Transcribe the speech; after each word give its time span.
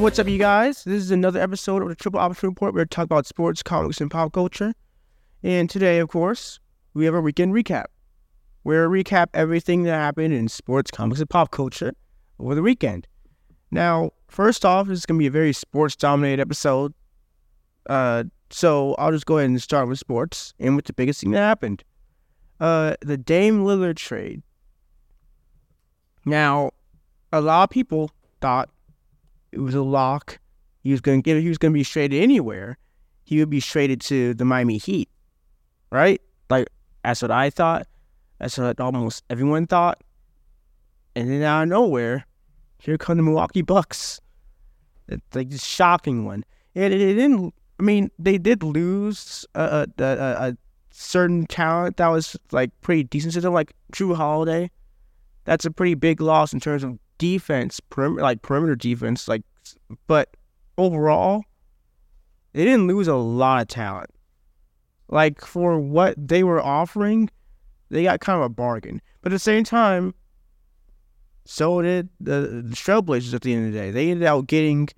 What's 0.00 0.18
up, 0.18 0.28
you 0.28 0.38
guys? 0.38 0.82
This 0.84 1.02
is 1.02 1.10
another 1.10 1.38
episode 1.42 1.82
of 1.82 1.88
the 1.90 1.94
Triple 1.94 2.20
Option 2.20 2.48
Report. 2.48 2.72
Where 2.72 2.80
We're 2.80 2.86
talking 2.86 3.04
about 3.04 3.26
sports, 3.26 3.62
comics, 3.62 4.00
and 4.00 4.10
pop 4.10 4.32
culture. 4.32 4.72
And 5.42 5.68
today, 5.68 5.98
of 5.98 6.08
course, 6.08 6.58
we 6.94 7.04
have 7.04 7.12
a 7.12 7.20
weekend 7.20 7.52
recap. 7.52 7.84
Where 8.62 8.88
we 8.88 9.04
recap 9.04 9.26
everything 9.34 9.82
that 9.82 9.92
happened 9.92 10.32
in 10.32 10.48
sports, 10.48 10.90
comics, 10.90 11.20
and 11.20 11.28
pop 11.28 11.50
culture 11.50 11.92
over 12.38 12.54
the 12.54 12.62
weekend. 12.62 13.08
Now, 13.70 14.12
first 14.28 14.64
off, 14.64 14.86
this 14.86 15.00
is 15.00 15.04
going 15.04 15.18
to 15.18 15.22
be 15.22 15.26
a 15.26 15.30
very 15.30 15.52
sports 15.52 15.96
dominated 15.96 16.40
episode. 16.40 16.94
Uh, 17.86 18.24
so 18.48 18.94
I'll 18.94 19.12
just 19.12 19.26
go 19.26 19.36
ahead 19.36 19.50
and 19.50 19.60
start 19.60 19.86
with 19.86 19.98
sports 19.98 20.54
and 20.58 20.76
with 20.76 20.86
the 20.86 20.94
biggest 20.94 21.20
thing 21.20 21.32
that 21.32 21.40
happened. 21.40 21.84
Uh, 22.58 22.96
the 23.02 23.18
Dame 23.18 23.64
Lillard 23.64 23.96
trade. 23.96 24.42
Now, 26.24 26.70
a 27.34 27.42
lot 27.42 27.64
of 27.64 27.70
people 27.70 28.10
thought 28.40 28.70
it 29.52 29.58
was 29.58 29.74
a 29.74 29.82
lock. 29.82 30.38
He 30.82 30.92
was 30.92 31.00
going 31.00 31.22
to. 31.22 31.40
He 31.40 31.48
was 31.48 31.58
going 31.58 31.72
to 31.72 31.78
be 31.78 31.84
traded 31.84 32.22
anywhere. 32.22 32.78
He 33.24 33.38
would 33.38 33.50
be 33.50 33.60
traded 33.60 34.00
to 34.02 34.34
the 34.34 34.44
Miami 34.44 34.78
Heat, 34.78 35.08
right? 35.90 36.20
Like 36.48 36.68
that's 37.04 37.22
what 37.22 37.30
I 37.30 37.50
thought. 37.50 37.86
That's 38.38 38.56
what 38.58 38.80
almost 38.80 39.24
everyone 39.30 39.66
thought. 39.66 40.02
And 41.14 41.30
then 41.30 41.42
out 41.42 41.64
of 41.64 41.68
nowhere, 41.68 42.26
here 42.78 42.96
come 42.96 43.18
the 43.18 43.22
Milwaukee 43.22 43.62
Bucks. 43.62 44.20
It's 45.08 45.22
like 45.34 45.50
this 45.50 45.64
shocking 45.64 46.24
one. 46.24 46.44
And 46.74 46.94
it, 46.94 46.98
didn't. 46.98 47.54
I 47.78 47.82
mean, 47.82 48.10
they 48.18 48.38
did 48.38 48.62
lose 48.62 49.44
a, 49.54 49.86
a, 49.98 50.04
a, 50.04 50.56
certain 50.92 51.46
talent 51.46 51.96
that 51.96 52.08
was 52.08 52.36
like 52.52 52.70
pretty 52.80 53.04
decent 53.04 53.32
to 53.34 53.50
like 53.50 53.72
Jrue 53.92 54.14
Holiday. 54.14 54.70
That's 55.44 55.64
a 55.64 55.70
pretty 55.70 55.94
big 55.94 56.20
loss 56.20 56.52
in 56.52 56.60
terms 56.60 56.84
of 56.84 56.98
defense, 57.20 57.80
perim- 57.90 58.18
like 58.18 58.42
perimeter 58.42 58.74
defense. 58.74 59.28
Like, 59.28 59.42
but 60.08 60.36
overall, 60.76 61.44
they 62.54 62.64
didn't 62.64 62.88
lose 62.88 63.06
a 63.06 63.14
lot 63.14 63.62
of 63.62 63.68
talent. 63.68 64.10
Like 65.08 65.44
for 65.44 65.78
what 65.78 66.14
they 66.16 66.42
were 66.42 66.60
offering, 66.60 67.30
they 67.90 68.02
got 68.02 68.20
kind 68.20 68.38
of 68.38 68.44
a 68.44 68.48
bargain. 68.48 69.00
But 69.20 69.32
at 69.32 69.36
the 69.36 69.38
same 69.38 69.64
time, 69.64 70.14
so 71.44 71.82
did 71.82 72.08
the, 72.20 72.62
the 72.64 72.74
Trailblazers 72.74 73.34
at 73.34 73.42
the 73.42 73.52
end 73.52 73.66
of 73.66 73.72
the 73.72 73.78
day. 73.78 73.90
They 73.90 74.10
ended 74.10 74.26
up 74.26 74.46
getting 74.46 74.88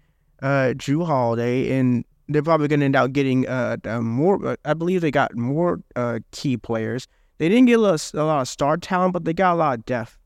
uh, 0.43 0.75
Jrue 0.77 1.05
Holiday, 1.05 1.77
and 1.79 2.05
they're 2.29 2.43
probably 2.43 2.69
going 2.69 2.81
to 2.81 2.87
end 2.87 2.97
up 2.97 3.13
getting 3.13 3.49
uh, 3.49 3.79
uh, 3.85 4.01
more. 4.01 4.57
I 4.65 4.75
believe 4.75 5.01
they 5.01 5.11
got 5.11 5.35
more 5.35 5.81
uh, 5.97 6.21
key 6.31 6.57
players. 6.57 7.09
They 7.39 7.49
didn't 7.49 7.67
get 7.67 7.79
a 7.79 7.83
lot, 7.83 8.11
a 8.15 8.25
lot 8.25 8.43
of 8.43 8.49
star 8.49 8.77
talent, 8.77 9.15
but 9.15 9.25
they 9.25 9.33
got 9.33 9.55
a 9.55 9.57
lot 9.57 9.79
of 9.79 9.87
depth 9.87 10.19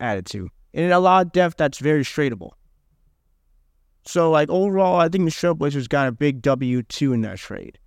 added 0.00 0.26
to, 0.26 0.50
and 0.74 0.92
a 0.92 0.98
lot 0.98 1.24
of 1.24 1.32
depth 1.32 1.56
that's 1.56 1.78
very 1.78 2.02
straightable. 2.02 2.50
So, 4.04 4.30
like 4.30 4.50
overall, 4.50 5.00
I 5.00 5.08
think 5.08 5.24
the 5.24 5.30
Trailblazers 5.30 5.88
got 5.88 6.08
a 6.08 6.12
big 6.12 6.42
W 6.42 6.82
two 6.82 7.14
in 7.14 7.22
that 7.22 7.38
trade. 7.38 7.78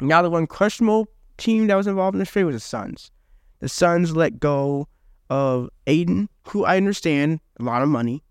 Now, 0.00 0.22
the 0.22 0.30
one 0.30 0.46
questionable 0.46 1.08
team 1.38 1.66
that 1.66 1.74
was 1.74 1.86
involved 1.86 2.14
in 2.14 2.20
this 2.20 2.30
trade 2.30 2.44
was 2.44 2.54
the 2.54 2.60
Suns. 2.60 3.10
The 3.58 3.68
Suns 3.68 4.14
let 4.14 4.38
go 4.38 4.86
of 5.28 5.70
Ayton, 5.86 6.28
who 6.48 6.64
I 6.64 6.76
understand 6.76 7.40
a 7.58 7.64
lot 7.64 7.82
of 7.82 7.88
money, 7.88 8.22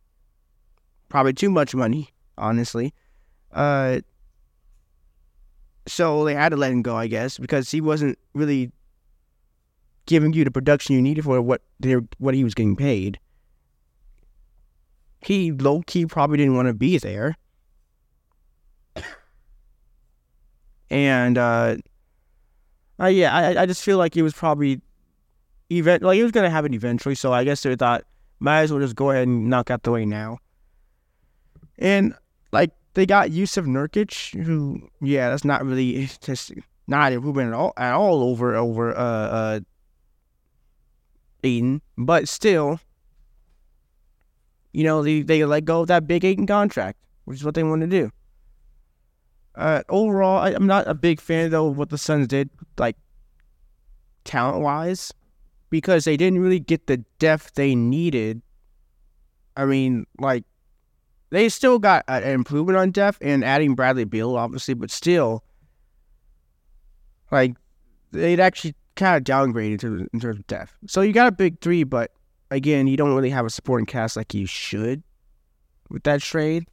probably 1.10 1.34
too 1.34 1.50
much 1.50 1.76
money, 1.76 2.10
honestly. 2.38 2.94
Uh, 3.52 4.00
so 5.88 6.24
they 6.24 6.36
had 6.36 6.50
to 6.50 6.58
let 6.58 6.72
him 6.72 6.82
go, 6.82 6.96
I 6.96 7.08
guess, 7.08 7.38
because 7.38 7.70
he 7.70 7.82
wasn't 7.82 8.18
really 8.34 8.72
giving 10.10 10.34
you 10.34 10.44
the 10.44 10.50
production 10.50 10.96
you 10.96 11.02
needed 11.04 11.24
for 11.24 11.40
what 11.40 11.62
what 12.18 12.34
he 12.34 12.44
was 12.44 12.56
getting 12.56 12.76
paid. 12.76 13.20
He 15.22 15.52
low 15.52 15.84
key 15.86 16.08
probably 16.08 16.38
didn't 16.38 16.56
want 16.56 16.68
to 16.68 16.74
be 16.74 16.98
there. 16.98 17.38
And 20.92 21.38
uh, 21.38 21.76
uh 23.00 23.06
yeah, 23.06 23.32
I 23.32 23.62
I 23.62 23.66
just 23.68 23.84
feel 23.84 24.00
like 24.00 24.18
it 24.18 24.24
was 24.24 24.34
probably 24.34 24.82
event 25.70 26.02
like 26.02 26.18
it 26.18 26.24
was 26.24 26.32
gonna 26.32 26.50
happen 26.50 26.74
eventually, 26.74 27.14
so 27.14 27.32
I 27.32 27.44
guess 27.44 27.62
they 27.62 27.76
thought 27.76 28.06
might 28.40 28.62
as 28.62 28.72
well 28.72 28.82
just 28.82 28.96
go 28.96 29.12
ahead 29.12 29.28
and 29.28 29.52
knock 29.52 29.70
out 29.70 29.84
the 29.84 29.92
way 29.92 30.04
now. 30.04 30.40
And 31.78 32.16
like 32.52 32.72
they 32.96 33.06
got 33.06 33.30
Jusuf 33.30 33.68
Nurkic, 33.68 34.44
who 34.44 34.90
yeah, 35.00 35.30
that's 35.30 35.46
not 35.46 35.64
really 35.64 36.10
just 36.22 36.54
not 36.88 37.14
improvement 37.14 37.50
at 37.50 37.54
all 37.54 37.74
at 37.78 37.94
all 37.94 38.24
over 38.24 38.56
over 38.56 38.98
uh 38.98 39.00
uh 39.00 39.60
Ayton, 41.44 41.82
but 41.98 42.28
still, 42.28 42.80
you 44.74 44.84
know, 44.84 45.02
they 45.02 45.22
they 45.22 45.44
let 45.46 45.66
go 45.66 45.82
of 45.82 45.88
that 45.88 46.08
big 46.08 46.26
Ayton 46.26 46.48
contract, 46.48 47.00
which 47.26 47.40
is 47.40 47.44
what 47.44 47.56
they 47.56 47.64
want 47.64 47.82
to 47.82 47.88
do. 47.88 48.12
Uh, 49.56 49.84
overall, 49.90 50.40
I, 50.40 50.52
am 50.52 50.68
not 50.68 50.88
a 50.88 50.94
big 50.94 51.20
fan 51.20 51.52
though 51.52 51.68
of 51.68 51.78
what 51.78 51.90
the 51.90 51.98
Suns 51.98 52.28
did, 52.28 52.50
like 52.78 52.96
talent 54.24 54.62
wise, 54.62 55.14
because 55.70 56.06
they 56.06 56.18
didn't 56.18 56.40
really 56.40 56.60
get 56.60 56.88
the 56.88 56.98
depth 57.20 57.56
they 57.56 57.76
needed. 57.76 58.42
I 59.58 59.66
mean, 59.66 60.06
like 60.18 60.46
they 61.30 61.50
still 61.50 61.80
got 61.80 62.06
an 62.08 62.24
improvement 62.24 62.78
on 62.78 62.92
depth 62.92 63.18
and 63.22 63.44
adding 63.44 63.76
Bradley 63.76 64.06
Beal, 64.06 64.36
obviously, 64.36 64.74
but 64.74 64.92
still, 64.92 65.44
like 67.32 67.56
they'd 68.12 68.40
actually 68.40 68.76
kind 69.00 69.18
of 69.18 69.24
downgraded 69.24 69.72
in 69.72 69.78
terms, 69.78 70.08
in 70.14 70.20
terms 70.20 70.40
of 70.40 70.48
depth. 70.48 70.78
So 70.88 71.02
you 71.02 71.14
got 71.14 71.28
a 71.28 71.32
big 71.32 71.60
three, 71.62 71.84
but 71.84 72.12
again, 72.52 72.88
you 72.88 72.98
don't 72.98 73.16
really 73.16 73.30
have 73.30 73.46
a 73.46 73.50
supporting 73.50 73.86
cast 73.86 74.16
like 74.16 74.34
you 74.34 74.46
should 74.46 75.02
with 75.90 76.04
that 76.04 76.22
trade. 76.22 76.68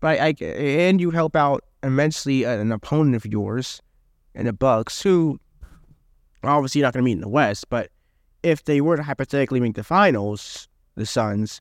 But 0.00 0.20
I, 0.20 0.28
and 0.44 1.00
you 1.00 1.10
help 1.10 1.36
out 1.36 1.64
immensely 1.82 2.44
uh, 2.44 2.58
an 2.58 2.72
opponent 2.72 3.16
of 3.16 3.26
yours 3.26 3.82
in 4.34 4.46
the 4.46 4.52
Bucks, 4.52 5.02
who 5.02 5.38
obviously 6.42 6.80
not 6.80 6.92
going 6.92 7.02
to 7.02 7.04
meet 7.04 7.12
in 7.12 7.20
the 7.20 7.28
West, 7.28 7.68
but 7.68 7.90
if 8.42 8.64
they 8.64 8.80
were 8.80 8.96
to 8.96 9.02
hypothetically 9.02 9.60
make 9.60 9.74
the 9.74 9.84
finals, 9.84 10.68
the 10.96 11.06
Suns, 11.06 11.60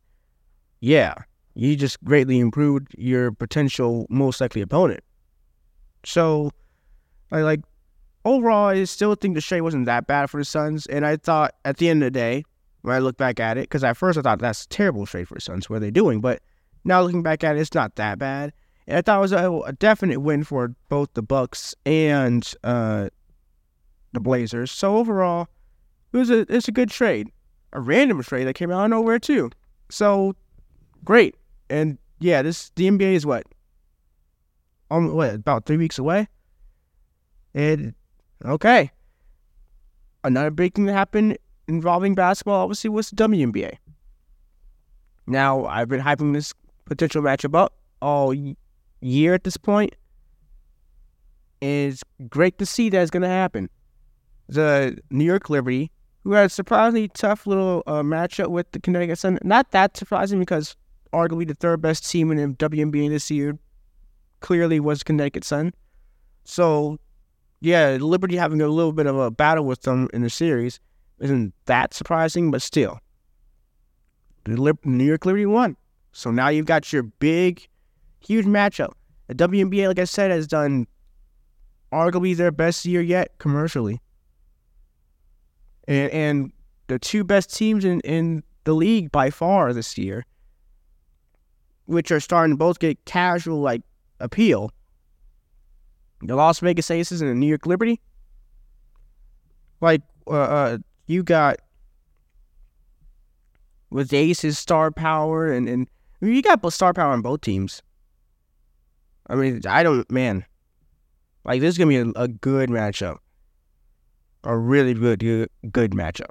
yeah, 0.80 1.14
you 1.54 1.76
just 1.76 2.04
greatly 2.04 2.40
improved 2.40 2.96
your 2.98 3.32
potential 3.32 4.08
most 4.10 4.42
likely 4.42 4.62
opponent. 4.62 5.04
So, 6.04 6.50
I 7.32 7.42
like 7.42 7.62
overall, 8.26 8.68
I 8.68 8.84
still 8.86 9.16
think 9.16 9.36
the 9.36 9.42
trade 9.42 9.62
wasn't 9.62 9.86
that 9.86 10.08
bad 10.08 10.30
for 10.30 10.40
the 10.40 10.46
Suns, 10.46 10.86
and 10.86 11.06
I 11.06 11.18
thought 11.18 11.56
at 11.66 11.78
the 11.78 11.90
end 11.90 12.04
of 12.04 12.08
the 12.08 12.12
day, 12.12 12.44
when 12.82 12.96
I 12.96 13.00
look 13.00 13.18
back 13.18 13.40
at 13.40 13.58
it, 13.58 13.62
because 13.62 13.84
at 13.84 13.98
first 13.98 14.18
I 14.18 14.22
thought 14.22 14.40
that's 14.40 14.66
a 14.66 14.70
terrible 14.70 15.06
trade 15.06 15.28
for 15.28 15.36
the 15.36 15.42
Suns. 15.42 15.70
What 15.70 15.78
are 15.78 15.80
they 15.82 15.92
doing? 15.92 16.20
But 16.20 16.42
now 16.84 17.02
looking 17.02 17.24
back 17.24 17.44
at 17.44 17.56
it, 17.56 17.60
it's 17.60 17.74
not 17.74 17.96
that 17.96 18.18
bad. 18.18 18.54
And 18.88 18.98
I 18.98 19.02
thought 19.02 19.18
it 19.18 19.22
was 19.22 19.32
a, 19.32 19.52
a 19.66 19.74
definite 19.74 20.20
win 20.20 20.44
for 20.44 20.76
both 20.90 21.14
the 21.14 21.22
Bucks 21.22 21.76
and 21.86 22.52
uh, 22.64 23.10
the 24.14 24.20
Blazers. 24.20 24.72
So 24.72 24.98
overall, 24.98 25.48
it 26.12 26.18
was 26.18 26.30
a 26.30 26.46
it's 26.54 26.68
a 26.68 26.72
good 26.72 26.90
trade, 26.90 27.30
a 27.72 27.80
random 27.80 28.22
trade 28.24 28.46
that 28.46 28.56
came 28.56 28.72
out 28.72 28.86
of 28.86 28.90
nowhere 28.90 29.20
too. 29.20 29.52
So 29.90 30.36
great, 31.06 31.36
and 31.70 31.98
yeah, 32.20 32.42
this 32.42 32.72
the 32.76 32.90
NBA 32.90 33.14
is 33.14 33.26
what, 33.26 33.46
um, 34.90 35.14
what 35.14 35.36
about 35.36 35.66
three 35.66 35.78
weeks 35.78 36.00
away, 36.00 36.28
and 37.54 37.94
okay, 38.46 38.92
another 40.24 40.52
big 40.52 40.74
thing 40.74 40.86
that 40.86 40.94
happened 40.94 41.38
involving 41.68 42.16
basketball 42.16 42.64
obviously 42.64 42.90
was 42.90 43.10
the 43.10 43.16
WNBA. 43.16 43.78
Now 45.28 45.66
I've 45.66 45.88
been 45.88 46.02
hyping 46.02 46.34
this 46.34 46.54
potential 46.86 47.22
matchup 47.22 47.56
up 47.56 47.74
all 48.02 48.34
year 49.02 49.34
at 49.34 49.44
this 49.44 49.58
point. 49.58 49.96
It's 51.62 52.04
great 52.30 52.58
to 52.58 52.66
see 52.66 52.90
that 52.90 53.02
it's 53.02 53.12
going 53.12 53.22
to 53.22 53.30
happen. 53.30 53.70
The 54.50 54.98
New 55.12 55.26
York 55.26 55.50
Liberty, 55.50 55.92
who 56.24 56.34
had 56.34 56.48
a 56.48 56.50
surprisingly 56.50 57.08
tough 57.10 57.46
little 57.46 57.84
uh, 57.86 58.02
matchup 58.02 58.48
with 58.48 58.72
the 58.72 58.80
Connecticut 58.80 59.20
Sun, 59.20 59.40
not 59.44 59.72
that 59.72 59.96
surprising 59.96 60.40
because 60.40 60.76
arguably 61.14 61.48
the 61.48 61.54
third 61.54 61.82
best 61.82 62.10
team 62.10 62.32
in 62.32 62.38
the 62.38 62.56
WNBA 62.58 63.10
this 63.10 63.30
year 63.30 63.58
clearly 64.40 64.80
was 64.80 65.04
Connecticut 65.04 65.44
Sun. 65.44 65.74
So, 66.44 67.00
yeah, 67.62 67.98
Liberty 68.00 68.36
having 68.36 68.62
a 68.62 68.68
little 68.68 68.92
bit 68.92 69.06
of 69.06 69.18
a 69.18 69.32
battle 69.32 69.66
with 69.66 69.84
them 69.84 70.10
in 70.14 70.24
the 70.24 70.30
series 70.30 70.80
isn't 71.20 71.54
that 71.66 71.94
surprising, 71.94 72.52
but 72.52 72.62
still, 72.62 73.00
New 74.48 75.06
York 75.06 75.26
Liberty 75.26 75.46
won. 75.46 75.78
So 76.12 76.32
now 76.32 76.50
you've 76.50 76.66
got 76.66 76.92
your 76.92 77.04
big, 77.04 77.68
huge 78.20 78.46
matchup. 78.46 78.94
The 79.28 79.36
WNBA, 79.36 79.88
like 79.88 80.00
I 80.00 80.06
said, 80.06 80.32
has 80.32 80.48
done 80.48 80.88
arguably 81.94 82.36
their 82.36 82.52
best 82.52 82.86
year 82.86 83.02
yet 83.02 83.38
commercially. 83.38 84.02
And, 85.88 86.12
and 86.12 86.54
the 86.88 87.00
two 87.00 87.24
best 87.24 87.56
teams 87.56 87.86
in, 87.86 88.02
in 88.02 88.44
the 88.64 88.74
league 88.74 89.12
by 89.12 89.30
far 89.30 89.74
this 89.74 89.98
year, 89.98 90.26
which 91.86 92.12
are 92.12 92.20
starting 92.20 92.54
to 92.54 92.58
both 92.58 92.80
get 92.80 93.04
casual 93.06 93.62
like 93.62 93.84
appeal. 94.20 94.72
The 96.24 96.36
Las 96.36 96.60
Vegas 96.60 96.92
Aces 96.92 97.22
and 97.22 97.30
the 97.30 97.36
New 97.36 97.48
York 97.48 97.66
Liberty. 97.66 98.00
Like 99.80 100.02
uh, 100.28 100.32
uh, 100.32 100.78
you 101.08 101.24
got 101.24 101.60
with 103.90 104.14
Aces 104.14 104.58
star 104.58 104.92
power 104.92 105.52
and, 105.52 105.68
and 105.68 105.88
I 106.22 106.26
mean, 106.26 106.36
you 106.36 106.42
got 106.42 106.72
star 106.72 106.94
power 106.94 107.12
on 107.12 107.22
both 107.22 107.42
teams. 107.42 107.82
I 109.28 109.36
mean, 109.36 109.62
I 109.68 109.82
don't, 109.84 110.10
man. 110.12 110.46
Like 111.44 111.62
this 111.62 111.70
is 111.70 111.78
gonna 111.78 111.90
be 111.90 111.98
a, 111.98 112.12
a 112.16 112.28
good 112.28 112.70
matchup, 112.70 113.18
a 114.44 114.56
really 114.56 114.94
good, 114.94 115.20
good, 115.20 115.50
good 115.72 115.92
matchup, 115.92 116.30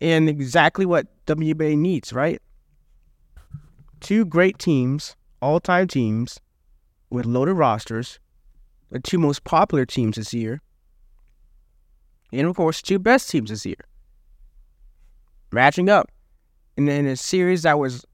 and 0.00 0.28
exactly 0.28 0.84
what 0.84 1.06
WBA 1.26 1.78
needs, 1.78 2.12
right? 2.12 2.42
Two 4.00 4.24
great 4.24 4.58
teams, 4.58 5.14
all-time 5.40 5.86
teams, 5.86 6.40
with 7.10 7.26
loaded 7.26 7.54
rosters, 7.54 8.18
the 8.94 9.00
two 9.00 9.18
most 9.18 9.44
popular 9.44 9.84
teams 9.84 10.16
this 10.16 10.32
year, 10.32 10.62
and 12.32 12.46
of 12.46 12.56
course, 12.56 12.80
two 12.80 12.98
best 12.98 13.28
teams 13.28 13.50
this 13.50 13.66
year, 13.66 13.84
matching 15.52 15.90
up 15.90 16.10
in, 16.78 16.88
in 16.88 17.06
a 17.06 17.16
series 17.16 17.64
that 17.64 17.78
was 17.78 18.06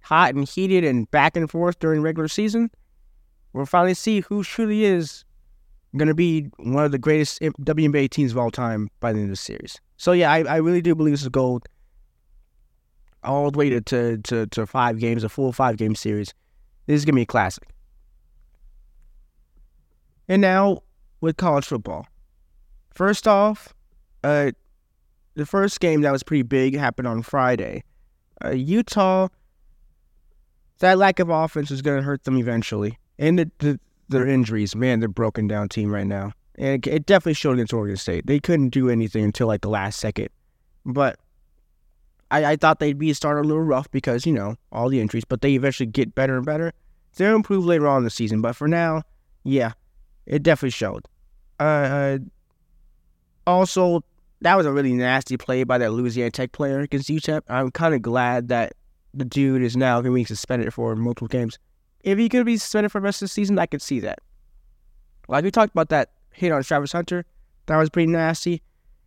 hot 0.00 0.34
and 0.34 0.48
heated 0.48 0.82
and 0.82 1.08
back 1.12 1.36
and 1.36 1.48
forth 1.48 1.78
during 1.78 2.02
regular 2.02 2.26
season 2.26 2.70
we'll 3.52 3.66
finally 3.66 3.94
see 3.94 4.20
who 4.20 4.42
truly 4.42 4.84
is 4.84 5.24
going 5.96 6.08
to 6.08 6.14
be 6.14 6.48
one 6.56 6.84
of 6.84 6.92
the 6.92 6.98
greatest 6.98 7.40
WNBA 7.40 8.10
teams 8.10 8.32
of 8.32 8.38
all 8.38 8.50
time 8.50 8.88
by 9.00 9.12
the 9.12 9.18
end 9.18 9.26
of 9.26 9.30
the 9.30 9.36
series. 9.36 9.80
So 9.96 10.12
yeah, 10.12 10.32
I, 10.32 10.42
I 10.44 10.56
really 10.56 10.82
do 10.82 10.94
believe 10.94 11.12
this 11.12 11.22
is 11.22 11.28
gold. 11.28 11.68
All 13.24 13.50
the 13.50 13.58
way 13.58 13.70
to, 13.70 13.80
to, 13.82 14.18
to, 14.18 14.46
to 14.46 14.66
five 14.66 14.98
games, 14.98 15.22
a 15.22 15.28
full 15.28 15.52
five 15.52 15.76
game 15.76 15.94
series. 15.94 16.34
This 16.86 16.96
is 16.96 17.04
gonna 17.04 17.16
be 17.16 17.22
a 17.22 17.26
classic. 17.26 17.71
And 20.28 20.42
now 20.42 20.82
with 21.20 21.36
college 21.36 21.66
football. 21.66 22.06
First 22.94 23.26
off, 23.26 23.74
uh, 24.22 24.52
the 25.34 25.46
first 25.46 25.80
game 25.80 26.02
that 26.02 26.12
was 26.12 26.22
pretty 26.22 26.42
big 26.42 26.76
happened 26.76 27.08
on 27.08 27.22
Friday. 27.22 27.84
Uh, 28.44 28.50
Utah, 28.50 29.28
that 30.78 30.98
lack 30.98 31.18
of 31.18 31.30
offense 31.30 31.70
is 31.70 31.80
going 31.80 31.98
to 31.98 32.02
hurt 32.02 32.24
them 32.24 32.36
eventually 32.38 32.98
and 33.18 33.38
the, 33.38 33.50
the, 33.58 33.80
their 34.08 34.26
injuries, 34.26 34.74
man, 34.74 35.00
they're 35.00 35.08
broken 35.08 35.46
down 35.46 35.68
team 35.68 35.92
right 35.92 36.06
now. 36.06 36.32
And 36.56 36.86
it, 36.86 36.90
it 36.92 37.06
definitely 37.06 37.34
showed 37.34 37.52
against 37.52 37.72
Oregon 37.72 37.96
State. 37.96 38.26
They 38.26 38.40
couldn't 38.40 38.70
do 38.70 38.90
anything 38.90 39.24
until 39.24 39.46
like 39.46 39.62
the 39.62 39.70
last 39.70 39.98
second. 40.00 40.28
But 40.84 41.18
I, 42.30 42.44
I 42.44 42.56
thought 42.56 42.78
they'd 42.78 42.98
be 42.98 43.12
started 43.14 43.42
a 43.42 43.48
little 43.48 43.62
rough 43.62 43.90
because, 43.90 44.26
you 44.26 44.32
know, 44.32 44.56
all 44.70 44.88
the 44.88 45.00
injuries, 45.00 45.24
but 45.24 45.40
they 45.40 45.52
eventually 45.52 45.86
get 45.86 46.14
better 46.14 46.36
and 46.36 46.44
better. 46.44 46.72
They'll 47.16 47.36
improve 47.36 47.64
later 47.64 47.86
on 47.86 47.98
in 47.98 48.04
the 48.04 48.10
season. 48.10 48.40
But 48.40 48.56
for 48.56 48.68
now, 48.68 49.02
yeah, 49.44 49.72
it 50.26 50.42
definitely 50.42 50.70
showed. 50.70 51.06
Uh, 51.58 51.62
uh, 51.62 52.18
also, 53.46 54.04
that 54.40 54.56
was 54.56 54.66
a 54.66 54.72
really 54.72 54.92
nasty 54.92 55.36
play 55.36 55.64
by 55.64 55.78
that 55.78 55.92
Louisiana 55.92 56.30
Tech 56.30 56.52
player 56.52 56.80
against 56.80 57.08
UTEP. 57.08 57.42
I'm 57.48 57.70
kind 57.70 57.94
of 57.94 58.02
glad 58.02 58.48
that 58.48 58.74
the 59.14 59.24
dude 59.24 59.62
is 59.62 59.76
now 59.76 60.00
going 60.00 60.12
to 60.12 60.14
be 60.14 60.24
suspended 60.24 60.72
for 60.72 60.96
multiple 60.96 61.28
games. 61.28 61.58
If 62.02 62.18
he 62.18 62.28
could 62.28 62.46
be 62.46 62.56
suspended 62.56 62.90
for 62.90 63.00
the 63.00 63.04
rest 63.04 63.22
of 63.22 63.26
the 63.26 63.32
season, 63.32 63.58
I 63.58 63.66
could 63.66 63.82
see 63.82 64.00
that. 64.00 64.18
Like 65.28 65.44
we 65.44 65.50
talked 65.50 65.72
about 65.72 65.90
that 65.90 66.10
hit 66.32 66.52
on 66.52 66.62
Travis 66.62 66.92
Hunter, 66.92 67.24
that 67.66 67.76
was 67.76 67.90
pretty 67.90 68.10
nasty. 68.10 68.62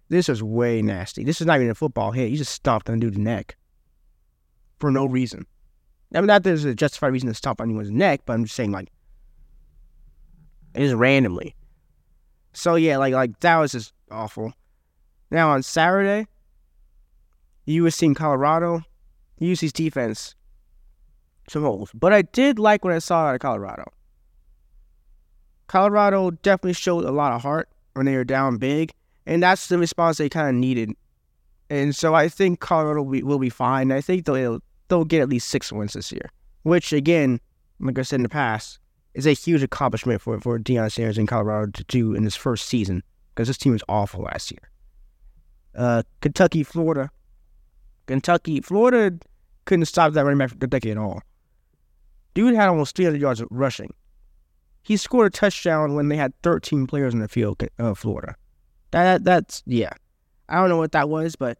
This 0.10 0.28
was 0.28 0.42
way 0.42 0.82
nasty. 0.82 1.24
This 1.24 1.42
is 1.42 1.48
not 1.48 1.58
even 1.58 1.72
a 1.72 1.76
football 1.76 2.12
hit. 2.12 2.30
He 2.30 2.38
just 2.38 2.54
stomped 2.54 2.90
on 2.90 3.00
the 3.00 3.02
dude's 3.02 3.18
neck 3.18 3.58
for 4.80 4.92
no 4.92 5.06
reason. 5.06 5.46
I 6.14 6.20
mean, 6.20 6.28
not 6.28 6.44
that 6.44 6.50
there's 6.50 6.64
a 6.64 6.76
justified 6.76 7.12
reason 7.12 7.28
to 7.28 7.36
stomp 7.36 7.60
on 7.60 7.68
anyone's 7.68 7.92
neck, 7.92 8.22
but 8.26 8.34
I'm 8.34 8.44
just 8.44 8.56
saying 8.56 8.72
like 8.72 8.92
just 10.84 10.96
randomly. 10.96 11.56
So 12.54 12.76
yeah, 12.76 12.98
like 12.98 13.14
like 13.14 13.40
that 13.42 13.58
was 13.58 13.72
just 13.74 13.94
awful. 14.12 14.54
Now 15.32 15.50
on 15.50 15.64
Saturday, 15.64 16.28
USC 17.68 18.16
Colorado, 18.16 18.82
USC's 19.42 19.74
defense 19.74 20.36
some 21.50 21.64
holes. 21.64 21.92
But 21.94 22.14
I 22.14 22.22
did 22.24 22.60
like 22.60 22.84
what 22.84 22.94
I 22.94 23.00
saw 23.00 23.28
out 23.28 23.36
of 23.36 23.42
Colorado. 23.42 23.86
Colorado 25.68 26.32
definitely 26.32 26.74
showed 26.74 27.06
a 27.06 27.12
lot 27.12 27.34
of 27.34 27.42
heart 27.42 27.70
when 27.94 28.06
they 28.06 28.16
were 28.16 28.24
down 28.24 28.58
big, 28.58 28.94
and 29.26 29.42
that's 29.42 29.68
the 29.68 29.78
response 29.78 30.18
they 30.18 30.30
kind 30.30 30.50
of 30.50 30.56
needed. 30.56 30.92
And 31.70 31.96
so 31.96 32.14
I 32.14 32.30
think 32.30 32.60
Colorado 32.60 33.02
will 33.02 33.12
be, 33.12 33.24
will 33.24 33.40
be 33.40 33.50
fine. 33.50 33.92
I 33.92 34.02
think 34.02 34.26
they'll 34.26 34.60
they'll 34.88 35.06
get 35.06 35.22
at 35.22 35.30
least 35.30 35.50
six 35.50 35.72
wins 35.72 35.94
this 35.94 36.12
year, 36.12 36.32
which 36.64 36.94
again, 36.94 37.40
like 37.80 37.98
I 37.98 38.04
said 38.04 38.18
in 38.18 38.24
the 38.24 38.30
past, 38.30 38.80
is 39.16 39.26
a 39.26 39.32
huge 39.32 39.64
accomplishment 39.64 40.22
for 40.22 40.40
for 40.40 40.60
Deion 40.60 40.92
Sanders 40.92 41.18
in 41.18 41.26
Colorado 41.26 41.72
to 41.72 41.84
do 41.86 42.14
in 42.14 42.24
his 42.24 42.36
first 42.36 42.68
season 42.68 43.02
because 43.34 43.48
this 43.48 43.58
team 43.58 43.72
was 43.72 43.84
awful 43.90 44.24
last 44.24 44.52
year. 44.52 44.70
Uh, 45.74 46.04
Kentucky, 46.22 46.64
Florida, 46.64 47.10
Kentucky, 48.06 48.62
Florida 48.62 49.18
couldn't 49.66 49.86
stop 49.86 50.14
that 50.14 50.24
running 50.24 50.38
back 50.38 50.50
from 50.50 50.60
Kentucky 50.60 50.92
at 50.92 50.98
all. 50.98 51.22
Dude 52.34 52.54
had 52.54 52.68
almost 52.68 52.96
300 52.96 53.20
yards 53.20 53.42
of 53.42 53.48
rushing. 53.50 53.94
He 54.84 54.98
scored 54.98 55.28
a 55.28 55.30
touchdown 55.30 55.96
when 55.96 56.10
they 56.10 56.18
had 56.18 56.34
13 56.44 56.86
players 56.86 57.14
in 57.14 57.20
the 57.20 57.28
field, 57.28 57.62
uh, 57.80 57.94
Florida. 57.94 58.36
That 58.92 59.24
that's 59.24 59.64
yeah. 59.66 59.92
I 60.48 60.60
don't 60.60 60.70
know 60.70 60.78
what 60.78 60.92
that 60.92 61.10
was, 61.10 61.36
but 61.36 61.58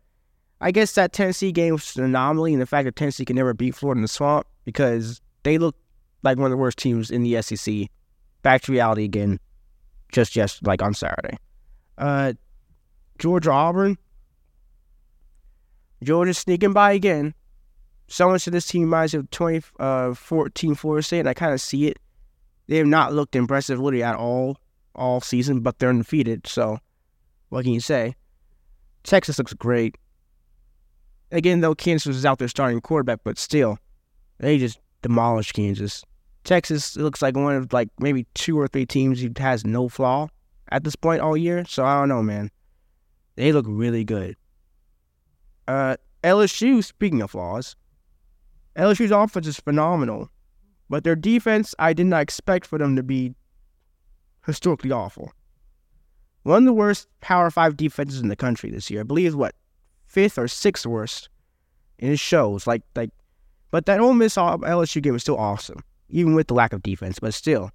I 0.62 0.72
guess 0.72 0.94
that 0.94 1.12
Tennessee 1.12 1.52
game 1.52 1.74
was 1.74 1.96
an 1.96 2.04
anomaly 2.04 2.54
in 2.54 2.60
the 2.60 2.66
fact 2.66 2.86
that 2.86 2.96
Tennessee 2.96 3.26
can 3.26 3.36
never 3.36 3.54
beat 3.54 3.76
Florida 3.76 3.98
in 3.98 4.04
the 4.04 4.08
swamp 4.08 4.46
because 4.64 5.22
they 5.44 5.58
look 5.58 5.76
like 6.26 6.38
one 6.38 6.46
of 6.46 6.52
the 6.52 6.58
worst 6.58 6.78
teams 6.78 7.10
in 7.10 7.24
the 7.24 7.42
SEC. 7.42 7.88
Back 8.42 8.62
to 8.64 8.72
reality 8.72 9.06
again, 9.06 9.40
just 10.12 10.34
just 10.34 10.66
like 10.66 10.82
on 10.82 10.94
Saturday. 10.94 11.38
Uh, 11.98 12.34
Georgia 13.18 13.52
Auburn. 13.52 13.98
Georgia 16.04 16.34
sneaking 16.34 16.74
by 16.74 16.92
again 16.92 17.34
someone 18.08 18.40
said 18.40 18.54
this 18.54 18.68
team 18.68 18.84
reminds 18.84 19.14
me 19.14 19.20
of 19.20 19.30
2014 19.32 20.72
uh, 20.72 20.76
Florida 20.76 21.04
State, 21.04 21.20
and 21.20 21.30
I 21.30 21.34
kind 21.34 21.54
of 21.54 21.62
see 21.62 21.88
it. 21.88 21.98
They 22.68 22.78
have 22.78 22.88
not 22.88 23.14
looked 23.14 23.36
impressive 23.36 23.80
literally 23.80 24.04
at 24.04 24.16
all 24.16 24.58
all 24.96 25.22
season, 25.22 25.60
but 25.60 25.78
they're 25.78 25.90
undefeated. 25.90 26.48
So, 26.48 26.80
what 27.50 27.64
can 27.64 27.74
you 27.74 27.80
say? 27.80 28.16
Texas 29.04 29.38
looks 29.38 29.54
great. 29.54 29.98
Again, 31.32 31.62
though 31.62 31.76
Kansas 31.76 32.16
is 32.16 32.26
out 32.26 32.40
there 32.40 32.48
starting 32.48 32.80
quarterback, 32.82 33.20
but 33.24 33.38
still, 33.38 33.78
they 34.40 34.58
just 34.58 34.80
demolished 35.02 35.54
Kansas. 35.54 36.04
Texas 36.46 36.96
looks 36.96 37.22
like 37.22 37.36
one 37.36 37.56
of 37.56 37.74
like 37.74 37.90
maybe 38.00 38.26
two 38.36 38.58
or 38.60 38.68
three 38.68 38.86
teams 38.86 39.20
who 39.20 39.30
has 39.38 39.66
no 39.66 39.90
flaw 39.90 40.30
at 40.70 40.84
this 40.84 40.96
point 40.96 41.22
all 41.22 41.36
year. 41.36 41.66
So 41.66 41.84
I 41.84 42.00
don't 42.00 42.10
know, 42.10 42.24
man. 42.24 42.50
They 43.36 43.52
look 43.52 43.66
really 43.68 44.04
good. 44.04 44.38
Uh, 45.68 45.98
LSU, 46.24 46.84
speaking 46.84 47.22
of 47.22 47.32
flaws, 47.32 47.76
LSU's 48.76 49.12
offense 49.12 49.48
is 49.48 49.60
phenomenal, 49.60 50.30
but 50.90 51.04
their 51.04 51.16
defense, 51.16 51.74
I 51.80 51.94
did 51.94 52.06
not 52.06 52.22
expect 52.22 52.66
for 52.68 52.78
them 52.78 52.96
to 52.96 53.04
be 53.04 53.34
historically 54.46 54.92
awful. 54.92 55.32
One 56.44 56.64
of 56.64 56.66
the 56.66 56.74
worst 56.74 57.08
Power 57.22 57.50
Five 57.50 57.76
defenses 57.76 58.22
in 58.22 58.28
the 58.28 58.36
country 58.36 58.70
this 58.70 58.92
year. 58.92 59.02
I 59.02 59.04
believe 59.04 59.28
it's 59.28 59.36
what 59.36 59.56
fifth 60.06 60.38
or 60.38 60.48
sixth 60.48 60.86
worst, 60.86 61.30
and 61.98 62.12
it 62.12 62.20
shows. 62.20 62.68
Like 62.68 62.84
like, 62.96 63.10
but 63.72 63.88
that 63.88 64.00
Ole 64.00 64.14
Miss 64.14 64.36
LSU 64.36 65.02
game 65.02 65.14
was 65.14 65.24
still 65.24 65.38
awesome, 65.38 65.84
even 66.10 66.36
with 66.36 66.48
the 66.48 66.54
lack 66.54 66.74
of 66.74 66.84
defense. 66.84 67.20
But 67.20 67.34
still, 67.34 67.72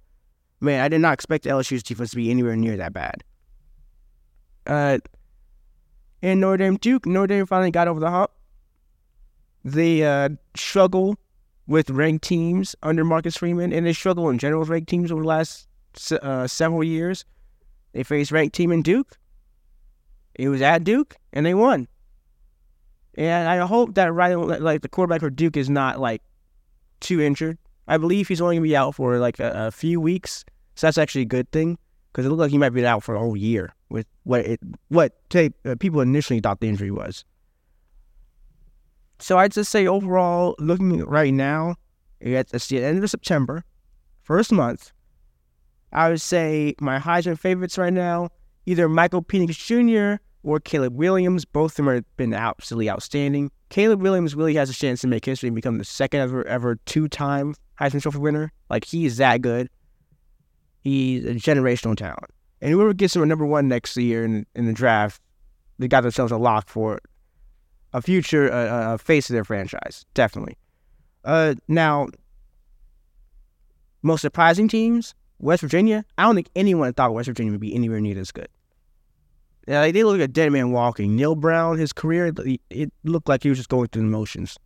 man, 0.59 0.81
I 0.81 0.87
did 0.87 1.01
not 1.01 1.13
expect 1.13 1.45
LSU's 1.45 1.83
defense 1.83 2.11
to 2.11 2.15
be 2.15 2.31
anywhere 2.31 2.55
near 2.55 2.77
that 2.77 2.93
bad. 2.93 3.23
Uh, 4.65 4.99
and 6.21 6.39
Notre 6.39 6.57
Dame 6.57 6.77
Duke, 6.77 7.05
Notre 7.05 7.27
Dame 7.27 7.45
finally 7.45 7.71
got 7.71 7.87
over 7.87 7.99
the 7.99 8.11
hump 8.11 8.31
they 9.63 10.03
uh, 10.03 10.29
struggle 10.55 11.17
with 11.67 11.89
ranked 11.89 12.23
teams 12.25 12.75
under 12.83 13.03
Marcus 13.03 13.37
Freeman, 13.37 13.71
and 13.71 13.85
they 13.85 13.93
struggle 13.93 14.29
in 14.29 14.37
general 14.37 14.61
with 14.61 14.69
ranked 14.69 14.89
teams 14.89 15.11
over 15.11 15.21
the 15.21 15.27
last 15.27 15.67
uh, 16.11 16.47
several 16.47 16.83
years. 16.83 17.25
They 17.93 18.03
faced 18.03 18.31
ranked 18.31 18.55
team 18.55 18.71
in 18.71 18.81
Duke. 18.81 19.17
It 20.35 20.49
was 20.49 20.61
at 20.61 20.83
Duke, 20.83 21.17
and 21.33 21.45
they 21.45 21.53
won. 21.53 21.87
And 23.15 23.47
I 23.47 23.65
hope 23.65 23.95
that 23.95 24.13
right, 24.13 24.33
like 24.33 24.81
the 24.81 24.89
quarterback 24.89 25.19
for 25.19 25.29
Duke 25.29 25.57
is 25.57 25.69
not 25.69 25.99
like 25.99 26.21
too 27.01 27.21
injured. 27.21 27.57
I 27.91 27.97
believe 27.97 28.29
he's 28.29 28.39
only 28.39 28.55
gonna 28.55 28.63
be 28.63 28.75
out 28.75 28.95
for 28.95 29.17
like 29.17 29.37
a, 29.41 29.67
a 29.67 29.71
few 29.71 29.99
weeks, 29.99 30.45
so 30.75 30.87
that's 30.87 30.97
actually 30.97 31.23
a 31.23 31.25
good 31.25 31.51
thing 31.51 31.77
because 32.11 32.25
it 32.25 32.29
looked 32.29 32.39
like 32.39 32.49
he 32.49 32.57
might 32.57 32.69
be 32.69 32.85
out 32.85 33.03
for 33.03 33.15
a 33.15 33.19
whole 33.19 33.35
year 33.35 33.73
with 33.89 34.07
what 34.23 34.45
it 34.45 34.61
what 34.87 35.11
uh, 35.35 35.75
people 35.77 35.99
initially 35.99 36.39
thought 36.39 36.61
the 36.61 36.69
injury 36.69 36.89
was. 36.89 37.25
So 39.19 39.37
I'd 39.37 39.51
just 39.51 39.71
say 39.71 39.87
overall, 39.87 40.55
looking 40.57 41.03
right 41.03 41.33
now, 41.33 41.75
it's 42.21 42.67
the 42.69 42.81
end 42.81 43.03
of 43.03 43.09
September, 43.09 43.65
first 44.23 44.53
month. 44.53 44.93
I 45.91 46.07
would 46.07 46.21
say 46.21 46.75
my 46.79 46.97
Heisman 46.97 47.37
favorites 47.37 47.77
right 47.77 47.91
now, 47.91 48.29
either 48.65 48.87
Michael 48.87 49.21
Penix 49.21 49.57
Jr. 49.57 50.23
or 50.43 50.59
Caleb 50.59 50.95
Williams. 50.95 51.45
Both 51.45 51.73
of 51.73 51.85
them 51.85 51.95
have 51.95 52.17
been 52.17 52.33
absolutely 52.33 52.89
outstanding. 52.89 53.51
Caleb 53.69 54.01
Williams 54.01 54.35
really 54.35 54.55
has 54.55 54.69
a 54.69 54.73
chance 54.73 55.01
to 55.01 55.07
make 55.07 55.25
history 55.25 55.47
and 55.47 55.55
become 55.55 55.77
the 55.77 55.85
second 55.85 56.21
ever 56.21 56.45
ever 56.47 56.75
two 56.85 57.07
time 57.07 57.55
Heisman 57.79 58.01
Trophy 58.01 58.19
winner. 58.19 58.51
Like 58.69 58.85
he's 58.85 59.17
that 59.17 59.41
good. 59.41 59.69
He's 60.81 61.25
a 61.25 61.33
generational 61.35 61.95
talent. 61.95 62.31
And 62.61 62.71
whoever 62.71 62.93
gets 62.93 63.15
him 63.15 63.23
a 63.23 63.25
number 63.25 63.45
one 63.45 63.67
next 63.67 63.97
year 63.97 64.23
in, 64.23 64.45
in 64.55 64.65
the 64.65 64.73
draft, 64.73 65.21
they 65.79 65.87
got 65.87 66.01
themselves 66.01 66.31
a 66.31 66.37
lock 66.37 66.69
for 66.69 66.99
a 67.93 68.01
future 68.01 68.51
uh, 68.51 68.97
face 68.97 69.29
of 69.29 69.33
their 69.33 69.43
franchise, 69.43 70.05
definitely. 70.13 70.57
Uh, 71.25 71.55
now, 71.67 72.07
most 74.01 74.21
surprising 74.21 74.67
teams, 74.67 75.13
West 75.39 75.61
Virginia. 75.61 76.05
I 76.17 76.23
don't 76.23 76.35
think 76.35 76.49
anyone 76.55 76.93
thought 76.93 77.13
West 77.13 77.27
Virginia 77.27 77.51
would 77.51 77.61
be 77.61 77.75
anywhere 77.75 77.99
near 77.99 78.15
this 78.15 78.31
good. 78.31 78.47
Yeah, 79.67 79.91
they 79.91 80.03
look 80.03 80.19
like 80.19 80.21
a 80.21 80.27
dead 80.27 80.51
man 80.51 80.71
walking. 80.71 81.15
Neal 81.15 81.35
Brown, 81.35 81.77
his 81.77 81.93
career, 81.93 82.33
it 82.69 82.91
looked 83.03 83.29
like 83.29 83.43
he 83.43 83.49
was 83.49 83.59
just 83.59 83.69
going 83.69 83.87
through 83.89 84.03
the 84.03 84.07
motions. 84.07 84.57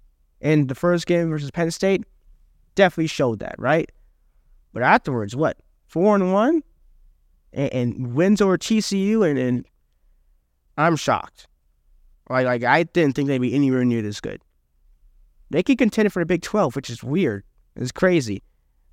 And 0.42 0.70
the 0.70 0.76
first 0.76 1.06
game 1.06 1.30
versus 1.30 1.52
Penn 1.52 1.72
State 1.72 2.06
definitely 2.76 3.08
showed 3.08 3.40
that, 3.40 3.56
right? 3.58 3.92
But 4.74 4.84
afterwards, 4.84 5.36
what? 5.36 5.58
Four 5.88 6.16
and 6.16 6.34
one? 6.34 6.64
And, 7.54 7.74
and 7.74 8.16
wins 8.16 8.42
over 8.42 8.58
TCU, 8.58 9.30
and, 9.30 9.38
and 9.38 9.66
I'm 10.78 10.96
shocked. 10.96 11.48
Like, 12.30 12.46
like 12.46 12.64
I 12.64 12.84
didn't 12.84 13.16
think 13.16 13.28
they'd 13.28 13.40
be 13.40 13.54
anywhere 13.54 13.86
near 13.86 14.02
this 14.02 14.22
good. 14.22 14.42
They 15.50 15.64
could 15.64 15.78
contend 15.78 16.12
for 16.12 16.20
the 16.20 16.26
Big 16.26 16.42
12, 16.42 16.76
which 16.76 16.90
is 16.90 17.04
weird. 17.04 17.44
It's 17.76 17.92
crazy. 17.92 18.42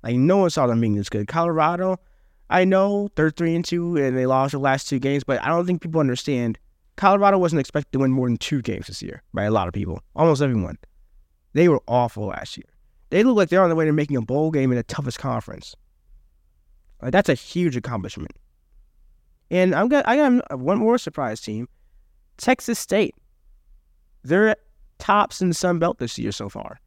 Like 0.03 0.15
no 0.15 0.37
one 0.37 0.49
saw 0.49 0.67
them 0.67 0.81
being 0.81 0.95
this 0.95 1.09
good. 1.09 1.27
Colorado, 1.27 1.97
I 2.49 2.65
know 2.65 3.09
they're 3.15 3.31
three 3.31 3.55
and 3.55 3.65
two 3.65 3.97
and 3.97 4.17
they 4.17 4.25
lost 4.25 4.51
the 4.51 4.59
last 4.59 4.87
two 4.87 4.99
games, 4.99 5.23
but 5.23 5.41
I 5.41 5.47
don't 5.47 5.65
think 5.65 5.81
people 5.81 5.99
understand. 5.99 6.59
Colorado 6.95 7.37
wasn't 7.37 7.59
expected 7.59 7.91
to 7.93 7.99
win 7.99 8.11
more 8.11 8.27
than 8.27 8.37
two 8.37 8.61
games 8.61 8.87
this 8.87 9.01
year 9.01 9.23
by 9.33 9.43
a 9.43 9.51
lot 9.51 9.67
of 9.67 9.73
people, 9.73 10.01
almost 10.15 10.41
everyone. 10.41 10.77
They 11.53 11.67
were 11.67 11.81
awful 11.87 12.27
last 12.27 12.57
year. 12.57 12.65
They 13.09 13.23
look 13.23 13.37
like 13.37 13.49
they're 13.49 13.63
on 13.63 13.69
the 13.69 13.75
way 13.75 13.85
to 13.85 13.93
making 13.93 14.17
a 14.17 14.21
bowl 14.21 14.51
game 14.51 14.71
in 14.71 14.77
the 14.77 14.83
toughest 14.83 15.19
conference. 15.19 15.75
Like 17.01 17.11
that's 17.11 17.29
a 17.29 17.35
huge 17.35 17.75
accomplishment. 17.75 18.31
And 19.51 19.75
I'm 19.75 19.87
got 19.87 20.07
I 20.07 20.15
got 20.15 20.59
one 20.59 20.79
more 20.79 20.97
surprise 20.97 21.41
team, 21.41 21.67
Texas 22.37 22.79
State. 22.79 23.15
They're 24.23 24.55
tops 24.99 25.41
in 25.41 25.49
the 25.49 25.53
Sun 25.53 25.79
Belt 25.79 25.99
this 25.99 26.17
year 26.17 26.31
so 26.31 26.49
far. 26.49 26.79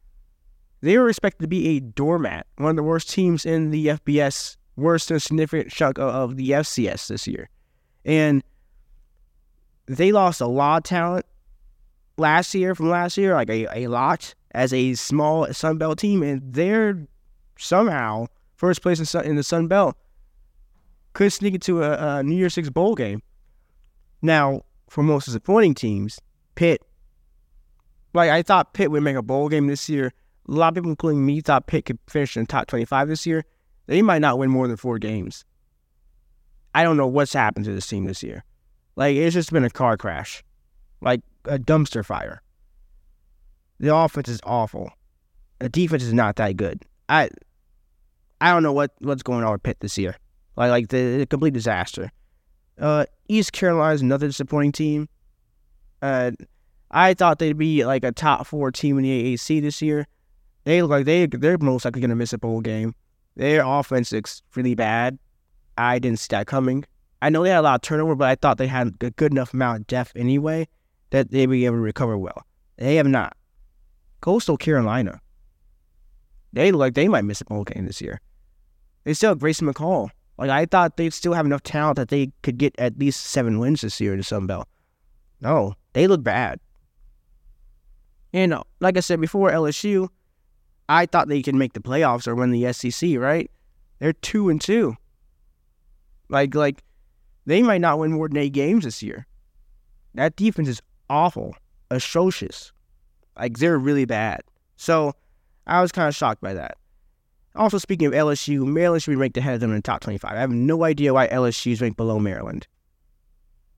They 0.81 0.97
were 0.97 1.09
expected 1.09 1.43
to 1.43 1.47
be 1.47 1.69
a 1.69 1.79
doormat, 1.79 2.47
one 2.57 2.71
of 2.71 2.75
the 2.75 2.83
worst 2.83 3.09
teams 3.09 3.45
in 3.45 3.71
the 3.71 3.87
FBS, 3.87 4.57
worse 4.77 5.07
than 5.07 5.17
a 5.17 5.19
significant 5.19 5.71
chunk 5.71 5.99
of 5.99 6.37
the 6.37 6.51
FCS 6.51 7.07
this 7.07 7.27
year. 7.27 7.49
And 8.05 8.43
they 9.87 10.11
lost 10.11 10.39
a 10.39 10.47
lot 10.47 10.77
of 10.77 10.83
talent 10.83 11.25
last 12.17 12.53
year 12.53 12.75
from 12.75 12.89
last 12.89 13.17
year, 13.17 13.33
like 13.33 13.49
a, 13.49 13.67
a 13.77 13.87
lot, 13.87 14.33
as 14.51 14.73
a 14.73 14.93
small 14.93 15.51
Sun 15.53 15.77
Belt 15.77 15.99
team. 15.99 16.23
And 16.23 16.41
they're 16.53 17.05
somehow 17.57 18.27
first 18.55 18.81
place 18.81 19.13
in, 19.13 19.25
in 19.25 19.35
the 19.35 19.43
Sun 19.43 19.67
Belt. 19.67 19.97
Could 21.13 21.33
sneak 21.33 21.55
into 21.55 21.83
a, 21.83 22.19
a 22.19 22.23
New 22.23 22.35
Year's 22.35 22.53
Six 22.53 22.69
bowl 22.69 22.95
game. 22.95 23.21
Now, 24.21 24.61
for 24.87 25.03
most 25.03 25.25
disappointing 25.25 25.73
teams, 25.73 26.19
Pitt 26.55 26.81
like 28.13 28.29
I 28.29 28.41
thought 28.41 28.73
Pitt 28.73 28.91
would 28.91 29.03
make 29.03 29.15
a 29.15 29.21
bowl 29.21 29.49
game 29.49 29.67
this 29.67 29.87
year. 29.87 30.13
A 30.47 30.51
lot 30.51 30.69
of 30.69 30.75
people, 30.75 30.89
including 30.89 31.25
me, 31.25 31.41
thought 31.41 31.67
Pitt 31.67 31.85
could 31.85 31.99
finish 32.07 32.35
in 32.35 32.43
the 32.43 32.47
top 32.47 32.67
25 32.67 33.07
this 33.07 33.25
year. 33.25 33.45
They 33.87 34.01
might 34.01 34.19
not 34.19 34.37
win 34.37 34.49
more 34.49 34.67
than 34.67 34.77
four 34.77 34.99
games. 34.99 35.43
I 36.75 36.83
don't 36.83 36.97
know 36.97 37.07
what's 37.07 37.33
happened 37.33 37.65
to 37.65 37.73
this 37.73 37.87
team 37.87 38.05
this 38.05 38.21
year. 38.21 38.43
Like 38.95 39.15
it's 39.15 39.33
just 39.33 39.51
been 39.51 39.63
a 39.63 39.69
car 39.69 39.97
crash, 39.97 40.43
like 41.01 41.21
a 41.45 41.57
dumpster 41.57 42.05
fire. 42.05 42.41
The 43.79 43.95
offense 43.95 44.27
is 44.29 44.39
awful. 44.43 44.91
The 45.59 45.69
defense 45.69 46.03
is 46.03 46.13
not 46.13 46.35
that 46.35 46.57
good. 46.57 46.83
I 47.09 47.29
I 48.39 48.51
don't 48.51 48.63
know 48.63 48.73
what, 48.73 48.91
what's 48.99 49.23
going 49.23 49.43
on 49.43 49.53
with 49.53 49.63
Pitt 49.63 49.79
this 49.79 49.97
year. 49.97 50.15
Like 50.55 50.69
like 50.69 50.89
the, 50.89 51.17
the 51.17 51.25
complete 51.25 51.53
disaster. 51.53 52.11
Uh, 52.79 53.05
East 53.27 53.53
Carolina 53.53 53.95
is 53.95 54.01
another 54.01 54.27
disappointing 54.27 54.71
team. 54.71 55.09
Uh, 56.01 56.31
I 56.91 57.13
thought 57.13 57.39
they'd 57.39 57.57
be 57.57 57.85
like 57.85 58.03
a 58.03 58.11
top 58.11 58.45
four 58.45 58.71
team 58.71 58.97
in 58.97 59.03
the 59.03 59.35
AAC 59.35 59.61
this 59.61 59.81
year. 59.81 60.07
They 60.63 60.81
look 60.81 60.91
like 60.91 61.05
they 61.05 61.25
they're 61.25 61.57
most 61.57 61.85
likely 61.85 62.01
going 62.01 62.09
to 62.09 62.15
miss 62.15 62.33
a 62.33 62.37
bowl 62.37 62.61
game. 62.61 62.93
Their 63.37 63.63
offense 63.63 64.11
looks 64.11 64.41
really 64.55 64.73
bad. 64.73 65.17
I 65.77 65.99
didn't 65.99 66.19
see 66.19 66.29
that 66.31 66.47
coming. 66.47 66.83
I 67.21 67.29
know 67.29 67.43
they 67.43 67.51
had 67.51 67.59
a 67.59 67.61
lot 67.61 67.75
of 67.75 67.81
turnover, 67.83 68.15
but 68.15 68.27
I 68.27 68.35
thought 68.35 68.57
they 68.57 68.65
had 68.65 68.95
a 68.99 69.11
good 69.11 69.31
enough 69.31 69.53
amount 69.53 69.81
of 69.81 69.87
depth 69.87 70.11
anyway 70.15 70.67
that 71.11 71.29
they'd 71.29 71.45
be 71.45 71.65
able 71.65 71.77
to 71.77 71.81
recover 71.81 72.17
well. 72.17 72.43
They 72.77 72.95
have 72.95 73.07
not. 73.07 73.37
Coastal 74.21 74.57
Carolina. 74.57 75.21
They 76.51 76.71
look 76.71 76.79
like 76.79 76.93
they 76.95 77.07
might 77.07 77.25
miss 77.25 77.41
a 77.41 77.45
bowl 77.45 77.63
game 77.63 77.85
this 77.85 78.01
year. 78.01 78.19
They 79.03 79.13
still 79.13 79.29
have 79.29 79.39
Grayson 79.39 79.71
McCall. 79.71 80.09
Like 80.39 80.49
I 80.49 80.65
thought 80.65 80.97
they'd 80.97 81.13
still 81.13 81.33
have 81.33 81.45
enough 81.45 81.61
talent 81.61 81.97
that 81.97 82.09
they 82.09 82.31
could 82.41 82.57
get 82.57 82.73
at 82.79 82.97
least 82.97 83.21
seven 83.27 83.59
wins 83.59 83.81
this 83.81 84.01
year 84.01 84.13
in 84.13 84.17
the 84.17 84.23
Sun 84.23 84.47
Belt. 84.47 84.67
No, 85.41 85.75
they 85.93 86.07
look 86.07 86.23
bad. 86.23 86.59
And 88.33 88.53
uh, 88.53 88.63
like 88.79 88.97
I 88.97 89.01
said 89.01 89.21
before, 89.21 89.51
LSU, 89.51 90.09
I 90.89 91.05
thought 91.05 91.27
they 91.27 91.41
could 91.41 91.55
make 91.55 91.73
the 91.73 91.79
playoffs 91.79 92.27
or 92.27 92.35
win 92.35 92.51
the 92.51 92.71
SEC, 92.71 93.17
right? 93.17 93.51
They're 93.99 94.13
two 94.13 94.49
and 94.49 94.61
two. 94.61 94.95
Like, 96.29 96.55
like 96.55 96.83
they 97.45 97.61
might 97.61 97.81
not 97.81 97.99
win 97.99 98.11
more 98.11 98.27
than 98.27 98.37
eight 98.37 98.53
games 98.53 98.83
this 98.83 99.01
year. 99.01 99.25
That 100.13 100.35
defense 100.35 100.67
is 100.67 100.81
awful, 101.09 101.55
atrocious. 101.91 102.71
Like 103.37 103.57
they're 103.57 103.77
really 103.77 104.05
bad. 104.05 104.41
So 104.77 105.13
I 105.65 105.81
was 105.81 105.91
kind 105.91 106.07
of 106.07 106.15
shocked 106.15 106.41
by 106.41 106.53
that. 106.53 106.77
Also, 107.55 107.77
speaking 107.77 108.07
of 108.07 108.13
LSU, 108.13 108.65
Maryland 108.65 109.01
should 109.01 109.11
be 109.11 109.15
ranked 109.15 109.37
ahead 109.37 109.55
of 109.55 109.59
them 109.59 109.71
in 109.71 109.77
the 109.77 109.81
top 109.81 110.01
25. 110.01 110.31
I 110.31 110.39
have 110.39 110.51
no 110.51 110.83
idea 110.83 111.13
why 111.13 111.27
LSU 111.27 111.71
is 111.71 111.81
ranked 111.81 111.97
below 111.97 112.19
Maryland. 112.19 112.67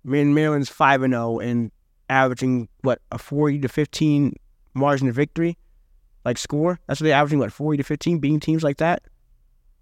I 0.05 0.09
mean, 0.09 0.33
Maryland's 0.33 0.69
5 0.69 1.03
and 1.03 1.13
0 1.13 1.39
and 1.39 1.71
averaging 2.09 2.67
what 2.81 3.01
a 3.11 3.17
40 3.17 3.59
to 3.59 3.69
15 3.69 4.35
margin 4.73 5.07
of 5.07 5.15
victory, 5.15 5.57
like 6.29 6.37
score. 6.37 6.79
That's 6.87 7.01
what 7.01 7.05
they're 7.05 7.15
averaging, 7.15 7.39
what 7.39 7.51
40 7.51 7.77
to 7.77 7.83
15, 7.83 8.19
beating 8.19 8.39
teams 8.39 8.63
like 8.63 8.77
that. 8.77 9.03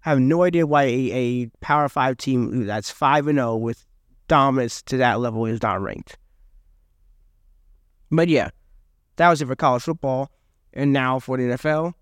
I 0.04 0.10
have 0.10 0.20
no 0.20 0.42
idea 0.42 0.66
why 0.66 0.84
a, 0.84 1.10
a 1.12 1.46
Power 1.60 1.88
Five 1.88 2.16
team 2.16 2.66
that's 2.66 2.90
five 2.90 3.26
and 3.26 3.36
zero 3.36 3.52
oh 3.52 3.56
with 3.56 3.84
dominance 4.26 4.82
to 4.82 4.96
that 4.98 5.20
level 5.20 5.44
is 5.44 5.60
not 5.62 5.82
ranked. 5.82 6.16
But 8.10 8.28
yeah, 8.28 8.50
that 9.16 9.28
was 9.28 9.42
it 9.42 9.46
for 9.46 9.56
college 9.56 9.82
football, 9.82 10.30
and 10.72 10.92
now 10.92 11.18
for 11.18 11.36
the 11.36 11.44
NFL. 11.44 11.94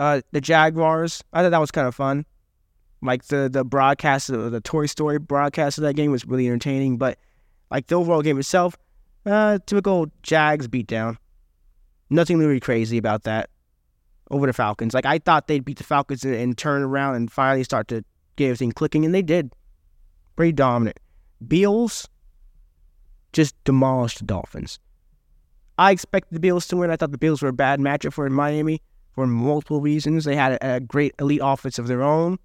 Uh, 0.00 0.22
the 0.32 0.40
Jaguars. 0.40 1.22
I 1.32 1.42
thought 1.42 1.50
that 1.50 1.60
was 1.60 1.70
kind 1.70 1.86
of 1.86 1.94
fun. 1.94 2.24
Like 3.02 3.26
the 3.26 3.48
the 3.48 3.64
broadcast, 3.64 4.28
the 4.28 4.60
Toy 4.64 4.86
Story 4.86 5.18
broadcast 5.18 5.78
of 5.78 5.82
that 5.82 5.94
game 5.94 6.10
was 6.10 6.24
really 6.24 6.46
entertaining. 6.46 6.96
But 6.96 7.18
like 7.70 7.86
the 7.86 7.96
overall 7.96 8.22
game 8.22 8.38
itself, 8.38 8.76
uh, 9.26 9.58
typical 9.66 10.06
Jags 10.22 10.66
beatdown. 10.66 11.16
Nothing 12.10 12.38
really 12.38 12.60
crazy 12.60 12.98
about 12.98 13.24
that 13.24 13.50
over 14.30 14.46
the 14.46 14.52
Falcons. 14.52 14.94
Like 14.94 15.06
I 15.06 15.18
thought 15.18 15.46
they'd 15.46 15.64
beat 15.64 15.78
the 15.78 15.84
Falcons 15.84 16.24
and, 16.24 16.34
and 16.34 16.56
turn 16.56 16.82
around 16.82 17.16
and 17.16 17.30
finally 17.30 17.64
start 17.64 17.88
to 17.88 18.04
get 18.36 18.46
everything 18.46 18.72
clicking, 18.72 19.04
and 19.04 19.14
they 19.14 19.22
did. 19.22 19.52
Pretty 20.36 20.52
dominant. 20.52 20.98
Bills 21.46 22.08
just 23.32 23.54
demolished 23.64 24.20
the 24.20 24.24
Dolphins. 24.24 24.78
I 25.78 25.92
expected 25.92 26.34
the 26.34 26.40
Bills 26.40 26.66
to 26.68 26.76
win. 26.76 26.90
I 26.90 26.96
thought 26.96 27.12
the 27.12 27.18
Bills 27.18 27.42
were 27.42 27.48
a 27.48 27.52
bad 27.52 27.80
matchup 27.80 28.12
for 28.12 28.28
Miami 28.30 28.82
for 29.12 29.26
multiple 29.26 29.80
reasons. 29.80 30.24
They 30.24 30.36
had 30.36 30.52
a, 30.52 30.76
a 30.76 30.80
great 30.80 31.14
elite 31.18 31.40
offense 31.42 31.78
of 31.78 31.88
their 31.88 32.02
own 32.02 32.38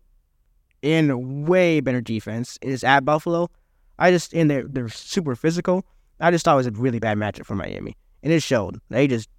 and 0.83 1.09
a 1.09 1.17
way 1.17 1.79
better 1.79 2.01
defense. 2.01 2.59
It's 2.61 2.83
at 2.83 3.05
Buffalo. 3.05 3.49
I 3.97 4.11
just 4.11 4.33
and 4.33 4.49
they're 4.49 4.67
they're 4.67 4.89
super 4.89 5.35
physical. 5.35 5.85
I 6.19 6.31
just 6.31 6.45
thought 6.45 6.53
it 6.53 6.57
was 6.57 6.67
a 6.67 6.71
really 6.71 6.99
bad 6.99 7.17
matchup 7.17 7.45
for 7.45 7.55
Miami, 7.55 7.95
and 8.21 8.31
it 8.31 8.41
showed. 8.41 8.79
They 8.89 9.07
just 9.07 9.29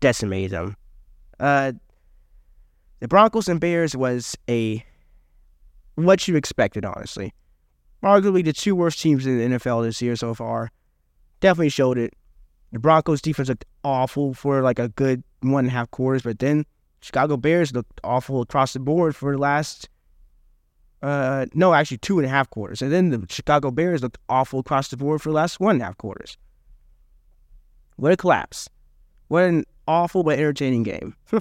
decimated 0.00 0.52
them. 0.52 0.76
Uh, 1.40 1.72
the 3.00 3.08
Broncos 3.08 3.48
and 3.48 3.60
Bears 3.60 3.96
was 3.96 4.36
a 4.48 4.84
what 5.94 6.26
you 6.28 6.36
expected, 6.36 6.84
honestly. 6.84 7.32
Arguably 8.02 8.44
the 8.44 8.52
two 8.52 8.76
worst 8.76 9.00
teams 9.00 9.26
in 9.26 9.38
the 9.38 9.58
NFL 9.58 9.84
this 9.84 10.00
year 10.00 10.16
so 10.16 10.34
far. 10.34 10.70
Definitely 11.40 11.70
showed 11.70 11.98
it. 11.98 12.14
The 12.72 12.78
Broncos 12.78 13.20
defense 13.20 13.48
looked 13.48 13.64
awful 13.82 14.34
for 14.34 14.62
like 14.62 14.78
a 14.78 14.88
good 14.90 15.22
one 15.40 15.64
and 15.64 15.68
a 15.68 15.72
half 15.72 15.90
quarters, 15.90 16.22
but 16.22 16.38
then 16.38 16.64
Chicago 17.00 17.36
Bears 17.36 17.72
looked 17.72 18.00
awful 18.04 18.42
across 18.42 18.72
the 18.72 18.80
board 18.80 19.16
for 19.16 19.32
the 19.32 19.38
last 19.38 19.88
uh, 21.02 21.46
no, 21.54 21.74
actually 21.74 21.98
two 21.98 22.18
and 22.18 22.26
a 22.26 22.28
half 22.28 22.50
quarters. 22.50 22.82
And 22.82 22.92
then 22.92 23.10
the 23.10 23.24
Chicago 23.28 23.70
Bears 23.70 24.02
looked 24.02 24.18
awful 24.28 24.60
across 24.60 24.88
the 24.88 24.96
board 24.96 25.22
for 25.22 25.28
the 25.28 25.34
last 25.34 25.60
one 25.60 25.76
and 25.76 25.82
a 25.82 25.86
half 25.86 25.98
quarters. 25.98 26.36
What 27.96 28.12
a 28.12 28.16
collapse. 28.16 28.68
What 29.28 29.44
an 29.44 29.64
awful 29.88 30.22
but 30.22 30.38
entertaining 30.38 30.84
game. 30.84 31.16
uh, 31.32 31.40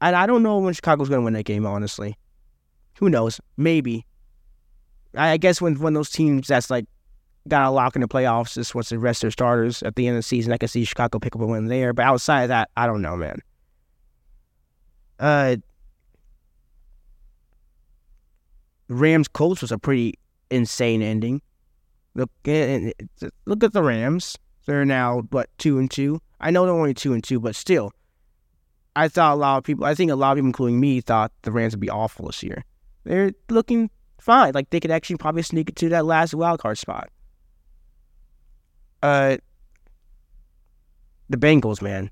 and 0.00 0.16
I 0.16 0.26
don't 0.26 0.42
know 0.42 0.58
when 0.58 0.72
Chicago's 0.72 1.10
going 1.10 1.20
to 1.20 1.24
win 1.24 1.34
that 1.34 1.44
game, 1.44 1.66
honestly. 1.66 2.16
Who 2.98 3.10
knows? 3.10 3.40
Maybe. 3.58 4.06
I 5.16 5.36
guess 5.36 5.60
when 5.60 5.78
when 5.78 5.94
those 5.94 6.10
teams 6.10 6.48
that's 6.48 6.70
like 6.70 6.86
got 7.46 7.66
a 7.66 7.70
lock 7.70 7.94
in 7.94 8.00
the 8.00 8.08
playoffs 8.08 8.54
just 8.54 8.74
wants 8.74 8.88
to 8.88 8.98
rest 8.98 9.22
their 9.22 9.30
starters 9.30 9.82
at 9.82 9.96
the 9.96 10.06
end 10.06 10.16
of 10.16 10.20
the 10.20 10.22
season, 10.22 10.52
I 10.52 10.56
can 10.56 10.68
see 10.68 10.84
Chicago 10.84 11.18
pick 11.18 11.36
up 11.36 11.42
a 11.42 11.46
win 11.46 11.66
there. 11.66 11.92
But 11.92 12.06
outside 12.06 12.42
of 12.42 12.48
that, 12.48 12.70
I 12.76 12.86
don't 12.86 13.02
know, 13.02 13.16
man. 13.16 13.40
Uh, 15.18 15.56
Rams 18.88 19.28
Colts 19.28 19.62
was 19.62 19.72
a 19.72 19.78
pretty 19.78 20.14
insane 20.50 21.02
ending. 21.02 21.42
Look, 22.14 22.30
eh, 22.44 22.90
eh, 22.90 23.04
eh, 23.22 23.28
look 23.46 23.64
at 23.64 23.72
the 23.72 23.82
Rams. 23.82 24.36
They're 24.66 24.84
now 24.84 25.22
what 25.30 25.48
two 25.58 25.78
and 25.78 25.90
two. 25.90 26.20
I 26.40 26.50
know 26.50 26.64
they're 26.64 26.74
only 26.74 26.94
two 26.94 27.12
and 27.12 27.22
two, 27.22 27.40
but 27.40 27.54
still, 27.56 27.92
I 28.96 29.08
thought 29.08 29.34
a 29.34 29.36
lot 29.36 29.58
of 29.58 29.64
people, 29.64 29.84
I 29.84 29.94
think 29.94 30.10
a 30.10 30.16
lot 30.16 30.32
of 30.32 30.36
people, 30.36 30.48
including 30.48 30.80
me, 30.80 31.00
thought 31.00 31.32
the 31.42 31.52
Rams 31.52 31.74
would 31.74 31.80
be 31.80 31.90
awful 31.90 32.26
this 32.26 32.42
year. 32.42 32.64
They're 33.04 33.32
looking 33.48 33.90
fine. 34.20 34.52
Like 34.54 34.70
they 34.70 34.80
could 34.80 34.90
actually 34.90 35.16
probably 35.16 35.42
sneak 35.42 35.68
into 35.68 35.88
that 35.90 36.06
last 36.06 36.34
wild 36.34 36.60
card 36.60 36.78
spot. 36.78 37.10
Uh, 39.02 39.36
the 41.28 41.36
Bengals, 41.36 41.82
man. 41.82 42.10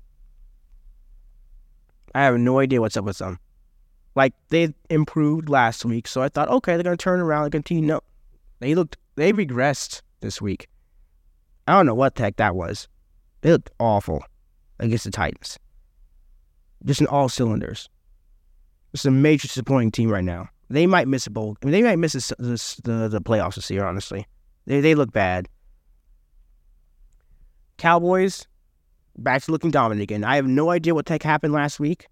I 2.15 2.23
have 2.23 2.37
no 2.37 2.59
idea 2.59 2.81
what's 2.81 2.97
up 2.97 3.05
with 3.05 3.17
them. 3.17 3.39
Like 4.15 4.33
they 4.49 4.73
improved 4.89 5.49
last 5.49 5.85
week, 5.85 6.07
so 6.07 6.21
I 6.21 6.29
thought, 6.29 6.49
okay, 6.49 6.75
they're 6.75 6.83
gonna 6.83 6.97
turn 6.97 7.19
around 7.19 7.45
and 7.45 7.51
continue. 7.51 7.83
No, 7.83 8.01
they 8.59 8.75
looked, 8.75 8.97
they 9.15 9.33
regressed 9.33 10.01
this 10.19 10.39
week. 10.39 10.67
I 11.67 11.73
don't 11.73 11.87
know 11.87 11.95
what 11.95 12.15
the 12.15 12.23
heck 12.23 12.35
that 12.35 12.55
was. 12.55 12.87
They 13.43 13.51
looked 13.51 13.71
awful 13.77 14.23
against 14.79 15.03
the 15.03 15.11
Titans. 15.11 15.59
Just 16.85 17.01
in 17.01 17.07
all 17.07 17.27
cylinders. 17.27 17.89
It's 18.93 19.05
a 19.05 19.11
major 19.11 19.47
disappointing 19.47 19.91
team 19.91 20.09
right 20.09 20.23
now. 20.23 20.47
They 20.69 20.87
might 20.87 21.09
miss 21.09 21.27
a 21.27 21.29
bowl. 21.29 21.57
I 21.61 21.65
mean, 21.65 21.73
they 21.73 21.83
might 21.83 21.99
miss 21.99 22.13
the, 22.13 22.35
the, 22.83 23.09
the 23.09 23.21
playoffs 23.21 23.55
this 23.55 23.69
year. 23.69 23.83
Honestly, 23.83 24.25
they 24.65 24.79
they 24.79 24.95
look 24.95 25.11
bad. 25.11 25.49
Cowboys 27.77 28.47
back 29.17 29.43
to 29.43 29.51
looking 29.51 29.71
dominant 29.71 30.01
again. 30.01 30.23
I 30.23 30.37
have 30.37 30.47
no 30.47 30.69
idea 30.69 30.95
what 30.95 31.09
heck 31.09 31.21
happened 31.21 31.53
last 31.53 31.81
week, 31.81 32.07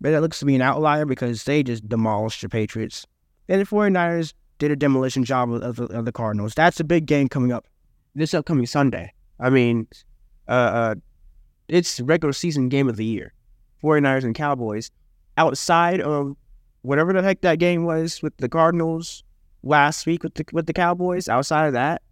but 0.00 0.10
that 0.10 0.22
looks 0.22 0.40
to 0.40 0.44
be 0.44 0.56
an 0.56 0.62
outlier 0.62 1.06
because 1.06 1.44
they 1.44 1.62
just 1.62 1.88
demolished 1.88 2.42
the 2.42 2.48
Patriots. 2.48 3.06
And 3.48 3.60
the 3.60 3.64
49ers 3.64 4.34
did 4.58 4.72
a 4.72 4.76
demolition 4.76 5.24
job 5.24 5.52
of, 5.52 5.78
of, 5.78 5.90
of 5.90 6.04
the 6.04 6.12
Cardinals. 6.12 6.54
That's 6.54 6.80
a 6.80 6.84
big 6.84 7.06
game 7.06 7.28
coming 7.28 7.52
up 7.52 7.68
this 8.14 8.34
upcoming 8.34 8.66
Sunday. 8.66 9.12
I 9.38 9.50
mean, 9.50 9.86
uh, 10.52 10.54
uh, 10.54 10.94
it's 11.68 11.98
regular 12.00 12.34
season 12.34 12.68
game 12.68 12.88
of 12.88 12.96
the 12.96 13.04
year. 13.06 13.32
49ers 13.82 14.24
and 14.24 14.34
Cowboys. 14.34 14.90
Outside 15.38 16.00
of 16.02 16.36
whatever 16.82 17.14
the 17.14 17.22
heck 17.22 17.40
that 17.40 17.58
game 17.58 17.84
was 17.84 18.22
with 18.22 18.36
the 18.36 18.48
Cardinals 18.48 19.24
last 19.62 20.04
week 20.04 20.22
with 20.22 20.34
the 20.34 20.44
with 20.52 20.66
the 20.66 20.74
Cowboys, 20.74 21.26
outside 21.26 21.68
of 21.68 21.72
that, 21.72 22.02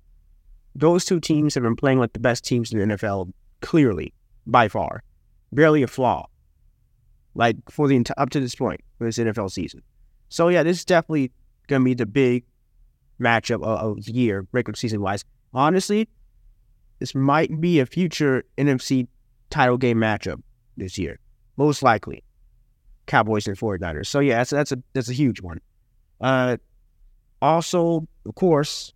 those 0.74 1.04
two 1.04 1.20
teams 1.20 1.54
have 1.54 1.62
been 1.62 1.76
playing 1.76 1.98
like 1.98 2.14
the 2.14 2.20
best 2.20 2.44
teams 2.44 2.72
in 2.72 2.78
the 2.78 2.96
NFL, 2.96 3.30
clearly, 3.60 4.14
by 4.46 4.68
far. 4.68 5.02
Barely 5.52 5.82
a 5.82 5.86
flaw. 5.86 6.26
Like 7.34 7.56
for 7.70 7.88
the 7.88 8.02
up 8.16 8.30
to 8.30 8.40
this 8.40 8.54
point 8.54 8.80
for 8.96 9.04
this 9.04 9.18
NFL 9.18 9.50
season. 9.50 9.82
So 10.30 10.48
yeah, 10.48 10.62
this 10.62 10.78
is 10.78 10.84
definitely 10.86 11.30
gonna 11.66 11.84
be 11.84 11.94
the 11.94 12.06
big 12.06 12.44
matchup 13.20 13.62
of, 13.62 13.98
of 13.98 14.04
the 14.06 14.12
year, 14.12 14.46
regular 14.52 14.76
season 14.76 15.02
wise. 15.02 15.24
Honestly, 15.52 16.08
this 17.00 17.14
might 17.14 17.60
be 17.60 17.80
a 17.80 17.86
future 17.86 18.44
NFC 18.56 19.08
title 19.50 19.76
game 19.76 19.98
matchup 19.98 20.40
this 20.76 20.96
year. 20.98 21.18
Most 21.56 21.82
likely. 21.82 22.22
Cowboys 23.06 23.48
and 23.48 23.58
49ers. 23.58 24.06
So 24.06 24.20
yeah, 24.20 24.36
that's 24.36 24.50
that's 24.50 24.72
a 24.72 24.82
that's 24.92 25.08
a 25.08 25.14
huge 25.14 25.40
one. 25.40 25.60
Uh 26.20 26.58
also, 27.42 28.06
of 28.26 28.34
course, 28.34 28.92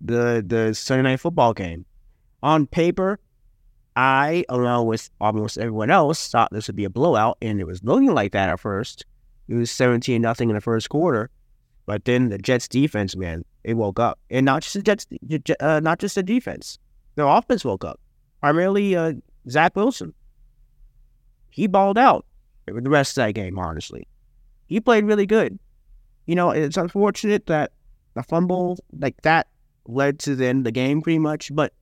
the 0.00 0.44
the 0.46 0.74
Sunday 0.74 1.02
night 1.02 1.20
football 1.20 1.52
game. 1.52 1.84
On 2.42 2.66
paper, 2.66 3.18
I, 3.96 4.44
along 4.48 4.86
with 4.86 5.08
almost 5.20 5.56
everyone 5.56 5.90
else, 5.90 6.28
thought 6.28 6.52
this 6.52 6.66
would 6.66 6.76
be 6.76 6.84
a 6.84 6.90
blowout, 6.90 7.38
and 7.40 7.58
it 7.58 7.66
was 7.66 7.82
looking 7.82 8.12
like 8.12 8.32
that 8.32 8.48
at 8.48 8.60
first. 8.60 9.06
It 9.48 9.54
was 9.54 9.70
17 9.70 10.20
nothing 10.20 10.50
in 10.50 10.54
the 10.54 10.60
first 10.60 10.88
quarter. 10.90 11.30
But 11.86 12.04
then 12.04 12.28
the 12.28 12.38
Jets 12.38 12.68
defense, 12.68 13.14
man, 13.16 13.44
it 13.62 13.74
woke 13.74 14.00
up, 14.00 14.18
and 14.30 14.44
not 14.46 14.62
just 14.62 14.74
the 14.74 14.82
Jets, 14.82 15.06
uh, 15.60 15.80
not 15.80 15.98
just 15.98 16.14
the 16.14 16.22
defense. 16.22 16.78
Their 17.14 17.26
offense 17.26 17.64
woke 17.64 17.84
up. 17.84 18.00
Primarily, 18.40 18.96
uh, 18.96 19.14
Zach 19.48 19.76
Wilson. 19.76 20.12
He 21.50 21.66
balled 21.66 21.98
out 21.98 22.26
the 22.66 22.90
rest 22.90 23.16
of 23.16 23.26
that 23.26 23.32
game. 23.32 23.58
Honestly, 23.58 24.08
he 24.66 24.80
played 24.80 25.04
really 25.04 25.26
good. 25.26 25.58
You 26.26 26.34
know, 26.34 26.50
it's 26.50 26.76
unfortunate 26.76 27.46
that 27.46 27.72
the 28.14 28.22
fumble 28.22 28.78
like 28.98 29.20
that 29.22 29.46
led 29.86 30.18
to 30.20 30.34
the 30.34 30.46
end 30.46 30.58
of 30.58 30.64
the 30.64 30.72
game, 30.72 31.00
pretty 31.00 31.18
much. 31.18 31.54
But 31.54 31.72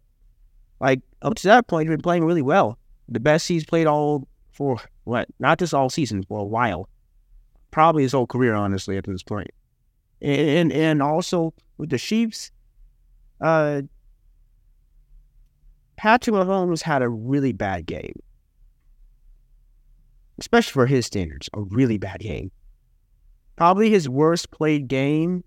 like 0.80 1.00
up 1.22 1.34
to 1.36 1.48
that 1.48 1.68
point, 1.68 1.88
he's 1.88 1.96
been 1.96 2.02
playing 2.02 2.24
really 2.24 2.42
well. 2.42 2.78
The 3.08 3.20
best 3.20 3.48
he's 3.48 3.64
played 3.64 3.86
all 3.86 4.28
for 4.52 4.78
what? 5.04 5.28
Not 5.38 5.58
just 5.58 5.72
all 5.72 5.88
season 5.88 6.22
for 6.24 6.40
a 6.40 6.44
while. 6.44 6.88
Probably 7.70 8.02
his 8.02 8.12
whole 8.12 8.26
career, 8.26 8.54
honestly, 8.54 8.98
at 8.98 9.04
this 9.04 9.22
point. 9.22 9.48
point 9.48 9.54
and 10.22 10.72
and 10.72 11.02
also 11.02 11.52
with 11.76 11.90
the 11.90 11.98
Chiefs, 11.98 12.52
uh, 13.40 13.82
Patrick 16.02 16.34
Mahomes 16.34 16.82
had 16.82 17.00
a 17.00 17.08
really 17.08 17.52
bad 17.52 17.86
game, 17.86 18.20
especially 20.36 20.72
for 20.72 20.84
his 20.84 21.06
standards, 21.06 21.48
a 21.54 21.60
really 21.60 21.96
bad 21.96 22.18
game. 22.18 22.50
Probably 23.54 23.88
his 23.88 24.08
worst 24.08 24.50
played 24.50 24.88
game 24.88 25.44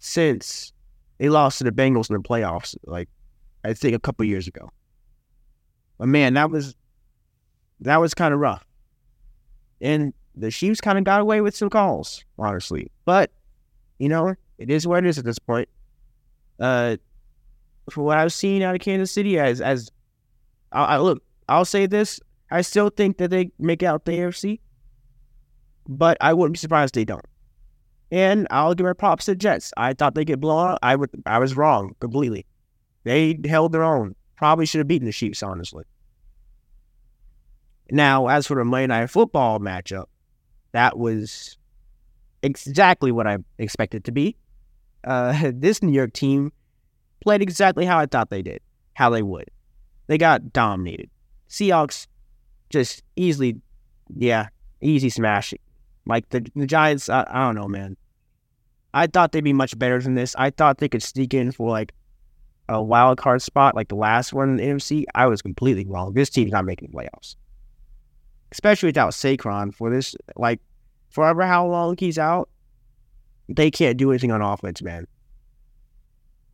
since 0.00 0.74
they 1.16 1.30
lost 1.30 1.56
to 1.56 1.64
the 1.64 1.72
Bengals 1.72 2.10
in 2.10 2.16
the 2.16 2.22
playoffs, 2.22 2.76
like 2.84 3.08
I 3.64 3.72
think 3.72 3.96
a 3.96 3.98
couple 3.98 4.26
years 4.26 4.46
ago. 4.46 4.70
But 5.96 6.08
man, 6.08 6.34
that 6.34 6.50
was 6.50 6.76
that 7.80 7.96
was 7.96 8.12
kind 8.12 8.34
of 8.34 8.40
rough, 8.40 8.66
and 9.80 10.12
the 10.34 10.50
Chiefs 10.50 10.82
kind 10.82 10.98
of 10.98 11.04
got 11.04 11.22
away 11.22 11.40
with 11.40 11.56
some 11.56 11.70
calls, 11.70 12.26
honestly. 12.38 12.90
But 13.06 13.30
you 13.98 14.10
know, 14.10 14.34
it 14.58 14.68
is 14.68 14.86
what 14.86 15.02
it 15.02 15.08
is 15.08 15.16
at 15.16 15.24
this 15.24 15.38
point. 15.38 15.70
Uh, 16.60 16.98
for 17.90 18.02
what 18.02 18.18
I've 18.18 18.32
seen 18.32 18.62
out 18.62 18.74
of 18.74 18.80
Kansas 18.80 19.12
City, 19.12 19.38
as 19.38 19.60
as 19.60 19.90
I, 20.72 20.84
I 20.84 20.98
look, 20.98 21.22
I'll 21.48 21.64
say 21.64 21.86
this: 21.86 22.20
I 22.50 22.62
still 22.62 22.90
think 22.90 23.18
that 23.18 23.30
they 23.30 23.50
make 23.58 23.82
out 23.82 24.04
the 24.04 24.12
AFC, 24.12 24.60
but 25.88 26.16
I 26.20 26.32
wouldn't 26.32 26.54
be 26.54 26.58
surprised 26.58 26.94
they 26.94 27.04
don't. 27.04 27.24
And 28.10 28.46
I'll 28.50 28.74
give 28.74 28.86
my 28.86 28.92
props 28.92 29.24
to 29.26 29.34
Jets. 29.34 29.72
I 29.76 29.92
thought 29.92 30.14
they 30.14 30.24
get 30.24 30.40
blown 30.40 30.70
out. 30.70 30.78
I 30.82 30.94
would, 30.94 31.10
I 31.26 31.38
was 31.38 31.56
wrong 31.56 31.96
completely. 32.00 32.46
They 33.02 33.38
held 33.44 33.72
their 33.72 33.82
own. 33.82 34.14
Probably 34.36 34.66
should 34.66 34.78
have 34.78 34.88
beaten 34.88 35.06
the 35.06 35.12
Chiefs, 35.12 35.42
honestly. 35.42 35.84
Now, 37.90 38.28
as 38.28 38.46
for 38.46 38.56
the 38.56 38.64
Monday 38.64 38.86
Night 38.86 39.10
Football 39.10 39.58
matchup, 39.58 40.06
that 40.72 40.98
was 40.98 41.56
exactly 42.42 43.10
what 43.10 43.26
I 43.26 43.38
expected 43.58 44.04
to 44.04 44.12
be. 44.12 44.36
Uh, 45.02 45.50
this 45.54 45.82
New 45.82 45.92
York 45.92 46.12
team 46.12 46.52
played 47.24 47.42
exactly 47.42 47.84
how 47.86 47.98
I 47.98 48.06
thought 48.06 48.30
they 48.30 48.42
did, 48.42 48.60
how 48.92 49.10
they 49.10 49.22
would. 49.22 49.50
They 50.06 50.18
got 50.18 50.52
dominated. 50.52 51.10
Seahawks 51.48 52.06
just 52.70 53.02
easily, 53.16 53.56
yeah, 54.14 54.48
easy 54.80 55.08
smashing. 55.08 55.58
Like 56.06 56.28
the, 56.28 56.46
the 56.54 56.66
Giants, 56.66 57.08
I, 57.08 57.26
I 57.28 57.46
don't 57.46 57.54
know, 57.54 57.66
man. 57.66 57.96
I 58.92 59.06
thought 59.06 59.32
they'd 59.32 59.40
be 59.40 59.54
much 59.54 59.76
better 59.78 60.00
than 60.00 60.14
this. 60.14 60.36
I 60.36 60.50
thought 60.50 60.78
they 60.78 60.88
could 60.88 61.02
sneak 61.02 61.34
in 61.34 61.50
for 61.50 61.70
like 61.70 61.92
a 62.68 62.82
wild 62.82 63.18
card 63.18 63.42
spot, 63.42 63.74
like 63.74 63.88
the 63.88 63.96
last 63.96 64.32
one 64.32 64.50
in 64.50 64.56
the 64.56 64.62
NFC. 64.62 65.04
I 65.14 65.26
was 65.26 65.42
completely 65.42 65.86
wrong. 65.86 66.12
This 66.12 66.30
team's 66.30 66.52
not 66.52 66.66
making 66.66 66.92
playoffs, 66.92 67.36
especially 68.52 68.88
without 68.88 69.12
Saquon 69.12 69.74
for 69.74 69.90
this. 69.90 70.14
Like 70.36 70.60
forever 71.10 71.46
how 71.46 71.66
long 71.66 71.96
he's 71.98 72.18
out, 72.18 72.50
they 73.48 73.70
can't 73.70 73.96
do 73.96 74.10
anything 74.10 74.30
on 74.30 74.42
offense, 74.42 74.82
man. 74.82 75.06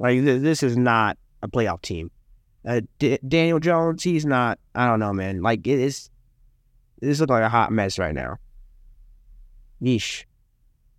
Like 0.01 0.25
th- 0.25 0.41
this 0.41 0.63
is 0.63 0.77
not 0.79 1.19
a 1.43 1.49
playoff 1.49 1.83
team. 1.83 2.11
Uh, 2.67 2.81
D- 2.99 3.19
Daniel 3.29 3.61
Jones, 3.61 4.03
he's 4.03 4.25
not. 4.25 4.59
I 4.75 4.87
don't 4.87 4.99
know, 4.99 5.13
man. 5.13 5.43
Like 5.43 5.67
it 5.67 5.79
is. 5.79 6.11
This 7.01 7.21
looks 7.21 7.31
like 7.31 7.45
a 7.45 7.49
hot 7.49 7.71
mess 7.71 7.99
right 7.99 8.15
now. 8.15 8.39
Yeesh. 9.81 10.25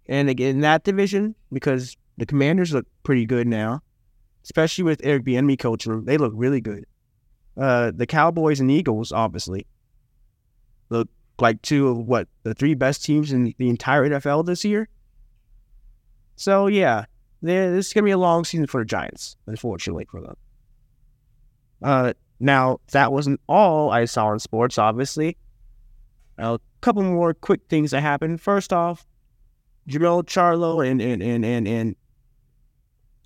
And 0.08 0.30
again, 0.30 0.56
in 0.56 0.62
that 0.62 0.84
division, 0.84 1.36
because 1.52 1.98
the 2.18 2.26
Commanders 2.26 2.74
look 2.74 2.86
pretty 3.04 3.26
good 3.26 3.48
now, 3.48 3.82
especially 4.44 4.84
with 4.84 5.02
Eric 5.04 5.26
Bieniemy 5.26 5.58
coaching 5.58 6.06
they 6.06 6.18
look 6.18 6.34
really 6.36 6.62
good. 6.62 6.86
Uh, 7.58 7.92
the 7.96 8.06
Cowboys 8.06 8.60
and 8.60 8.70
Eagles, 8.70 9.12
obviously, 9.12 9.66
look 10.90 11.10
like 11.40 11.62
two 11.64 11.88
of 11.88 11.98
what 11.98 12.28
the 12.44 12.54
three 12.54 12.76
best 12.76 13.04
teams 13.04 13.32
in 13.32 13.54
the 13.58 13.70
entire 13.70 14.08
NFL 14.08 14.46
this 14.46 14.64
year. 14.64 14.90
So 16.36 16.68
yeah, 16.68 17.06
this 17.42 17.88
is 17.88 17.94
gonna 17.94 18.06
be 18.06 18.12
a 18.12 18.18
long 18.18 18.46
season 18.46 18.68
for 18.68 18.82
the 18.82 18.86
Giants, 18.86 19.36
unfortunately 19.48 20.06
for 20.10 20.22
them. 20.22 20.36
Uh, 21.82 22.14
now 22.40 22.80
that 22.92 23.12
wasn't 23.12 23.40
all 23.48 23.92
I 23.92 24.06
saw 24.06 24.32
in 24.34 24.40
sports. 24.40 24.78
Obviously, 24.78 25.38
a 26.38 26.60
couple 26.82 27.04
more 27.04 27.34
quick 27.34 27.62
things 27.70 27.92
that 27.92 28.02
happened. 28.02 28.42
First 28.42 28.74
off, 28.74 29.06
Jermell 29.88 30.24
Charlo 30.24 30.86
and 30.86 31.02
and 31.02 31.22
and 31.22 31.46
and 31.46 31.68
and 31.68 31.96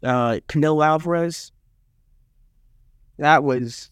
uh, 0.04 0.39
Canelo 0.47 0.86
Alvarez. 0.86 1.51
That 3.17 3.43
was 3.43 3.91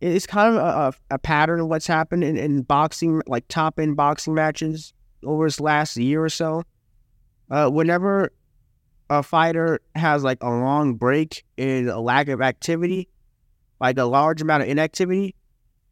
it's 0.00 0.26
kind 0.26 0.56
of 0.56 0.94
a, 1.10 1.14
a 1.14 1.18
pattern 1.18 1.60
of 1.60 1.68
what's 1.68 1.86
happened 1.86 2.22
in, 2.22 2.36
in 2.36 2.62
boxing, 2.62 3.22
like 3.26 3.46
top 3.48 3.78
end 3.80 3.96
boxing 3.96 4.34
matches 4.34 4.92
over 5.24 5.46
this 5.46 5.60
last 5.60 5.96
year 5.96 6.22
or 6.22 6.28
so. 6.28 6.62
Uh, 7.50 7.68
whenever 7.68 8.30
a 9.10 9.22
fighter 9.22 9.80
has 9.94 10.22
like 10.22 10.42
a 10.42 10.48
long 10.48 10.94
break 10.94 11.44
in 11.56 11.88
a 11.88 12.00
lack 12.00 12.28
of 12.28 12.42
activity, 12.42 13.08
like 13.80 13.98
a 13.98 14.04
large 14.04 14.42
amount 14.42 14.62
of 14.62 14.68
inactivity, 14.68 15.34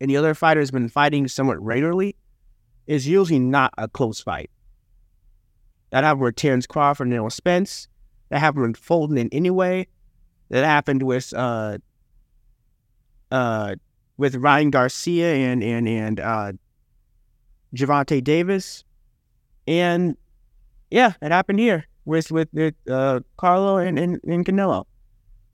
and 0.00 0.10
the 0.10 0.16
other 0.16 0.34
fighter 0.34 0.60
has 0.60 0.70
been 0.70 0.88
fighting 0.88 1.26
somewhat 1.28 1.62
regularly, 1.62 2.16
is 2.86 3.08
usually 3.08 3.38
not 3.38 3.72
a 3.78 3.88
close 3.88 4.20
fight. 4.20 4.50
That 5.90 6.04
happened 6.04 6.24
with 6.24 6.36
Terrence 6.36 6.66
Crawford 6.66 7.06
and 7.06 7.14
Errol 7.14 7.30
Spence. 7.30 7.88
That 8.28 8.40
happened 8.40 8.66
with 8.66 8.76
Fulton 8.76 9.16
and 9.16 9.30
Inoue. 9.30 9.86
That 10.50 10.64
happened 10.64 11.02
with 11.02 11.32
uh 11.34 11.78
uh 13.30 13.76
with 14.16 14.36
Ryan 14.36 14.70
Garcia 14.70 15.34
and 15.34 15.62
and 15.62 15.88
and 15.88 16.20
uh 16.20 16.52
Gervonta 17.74 18.22
Davis. 18.22 18.84
And 19.66 20.16
yeah, 20.90 21.14
it 21.22 21.32
happened 21.32 21.60
here 21.60 21.86
with 22.06 22.32
with, 22.32 22.48
uh 22.88 23.20
Charlo 23.38 23.86
and, 23.86 23.98
and, 23.98 24.20
and 24.24 24.46
Canelo. 24.46 24.86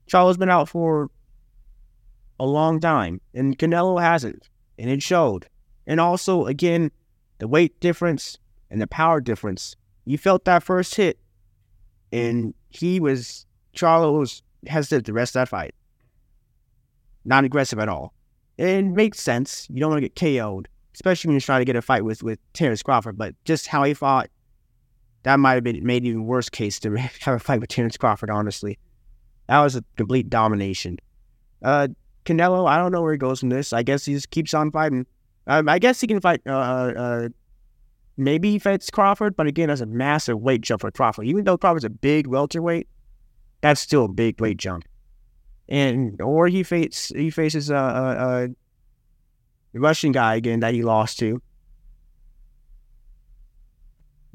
Charlo's 0.09 0.37
been 0.37 0.49
out 0.49 0.69
for 0.69 1.09
a 2.39 2.45
long 2.45 2.79
time, 2.79 3.19
and 3.33 3.57
Canelo 3.57 4.01
hasn't, 4.01 4.49
and 4.77 4.89
it 4.89 5.03
showed. 5.03 5.47
And 5.85 5.99
also, 5.99 6.45
again, 6.45 6.91
the 7.39 7.47
weight 7.47 7.79
difference 7.79 8.37
and 8.69 8.81
the 8.81 8.87
power 8.87 9.19
difference. 9.19 9.75
You 10.05 10.17
felt 10.17 10.45
that 10.45 10.63
first 10.63 10.95
hit, 10.95 11.19
and 12.11 12.53
he 12.69 12.99
was 12.99 13.45
Charlo 13.75 14.19
was 14.19 14.43
hesitant 14.67 15.05
the 15.05 15.13
rest 15.13 15.35
of 15.35 15.41
that 15.41 15.49
fight. 15.49 15.75
Not 17.25 17.43
aggressive 17.43 17.79
at 17.79 17.89
all. 17.89 18.13
It 18.57 18.83
makes 18.83 19.19
sense. 19.19 19.67
You 19.69 19.79
don't 19.79 19.91
want 19.91 20.03
to 20.03 20.09
get 20.09 20.15
KO'd, 20.15 20.67
especially 20.93 21.29
when 21.29 21.33
you're 21.33 21.41
trying 21.41 21.61
to 21.61 21.65
get 21.65 21.75
a 21.75 21.81
fight 21.81 22.03
with 22.05 22.23
with 22.23 22.39
Terrence 22.53 22.83
Crawford. 22.83 23.17
But 23.17 23.35
just 23.45 23.67
how 23.67 23.83
he 23.83 23.93
fought, 23.93 24.29
that 25.23 25.39
might 25.39 25.53
have 25.53 25.63
been 25.63 25.85
made 25.85 26.05
even 26.05 26.25
worse 26.25 26.49
case 26.49 26.79
to 26.81 26.95
have 26.97 27.35
a 27.35 27.39
fight 27.39 27.59
with 27.59 27.69
Terrence 27.69 27.97
Crawford. 27.97 28.29
Honestly, 28.29 28.77
that 29.47 29.59
was 29.59 29.75
a 29.75 29.83
complete 29.95 30.29
domination. 30.29 30.97
Uh, 31.61 31.87
Canelo, 32.25 32.67
I 32.67 32.77
don't 32.77 32.91
know 32.91 33.01
where 33.01 33.13
he 33.13 33.17
goes 33.17 33.39
from 33.39 33.49
this. 33.49 33.73
I 33.73 33.83
guess 33.83 34.05
he 34.05 34.13
just 34.13 34.29
keeps 34.29 34.53
on 34.53 34.71
fighting. 34.71 35.05
Um, 35.47 35.67
I 35.67 35.79
guess 35.79 35.99
he 35.99 36.07
can 36.07 36.21
fight. 36.21 36.41
Uh, 36.45 36.51
uh, 36.51 37.29
maybe 38.17 38.51
he 38.51 38.59
fights 38.59 38.89
Crawford, 38.89 39.35
but 39.35 39.47
again, 39.47 39.67
that's 39.67 39.81
a 39.81 39.85
massive 39.85 40.39
weight 40.39 40.61
jump 40.61 40.81
for 40.81 40.91
Crawford. 40.91 41.25
Even 41.25 41.43
though 41.43 41.57
Crawford's 41.57 41.83
a 41.83 41.89
big 41.89 42.27
welterweight, 42.27 42.87
that's 43.61 43.81
still 43.81 44.05
a 44.05 44.09
big 44.09 44.39
weight 44.39 44.57
jump. 44.57 44.85
And 45.69 46.21
or 46.21 46.47
he 46.47 46.63
faces 46.63 47.15
he 47.15 47.29
faces 47.29 47.69
a, 47.69 47.75
a, 47.75 48.43
a 48.45 48.49
Russian 49.73 50.11
guy 50.11 50.35
again 50.35 50.59
that 50.59 50.73
he 50.73 50.83
lost 50.83 51.19
to. 51.19 51.41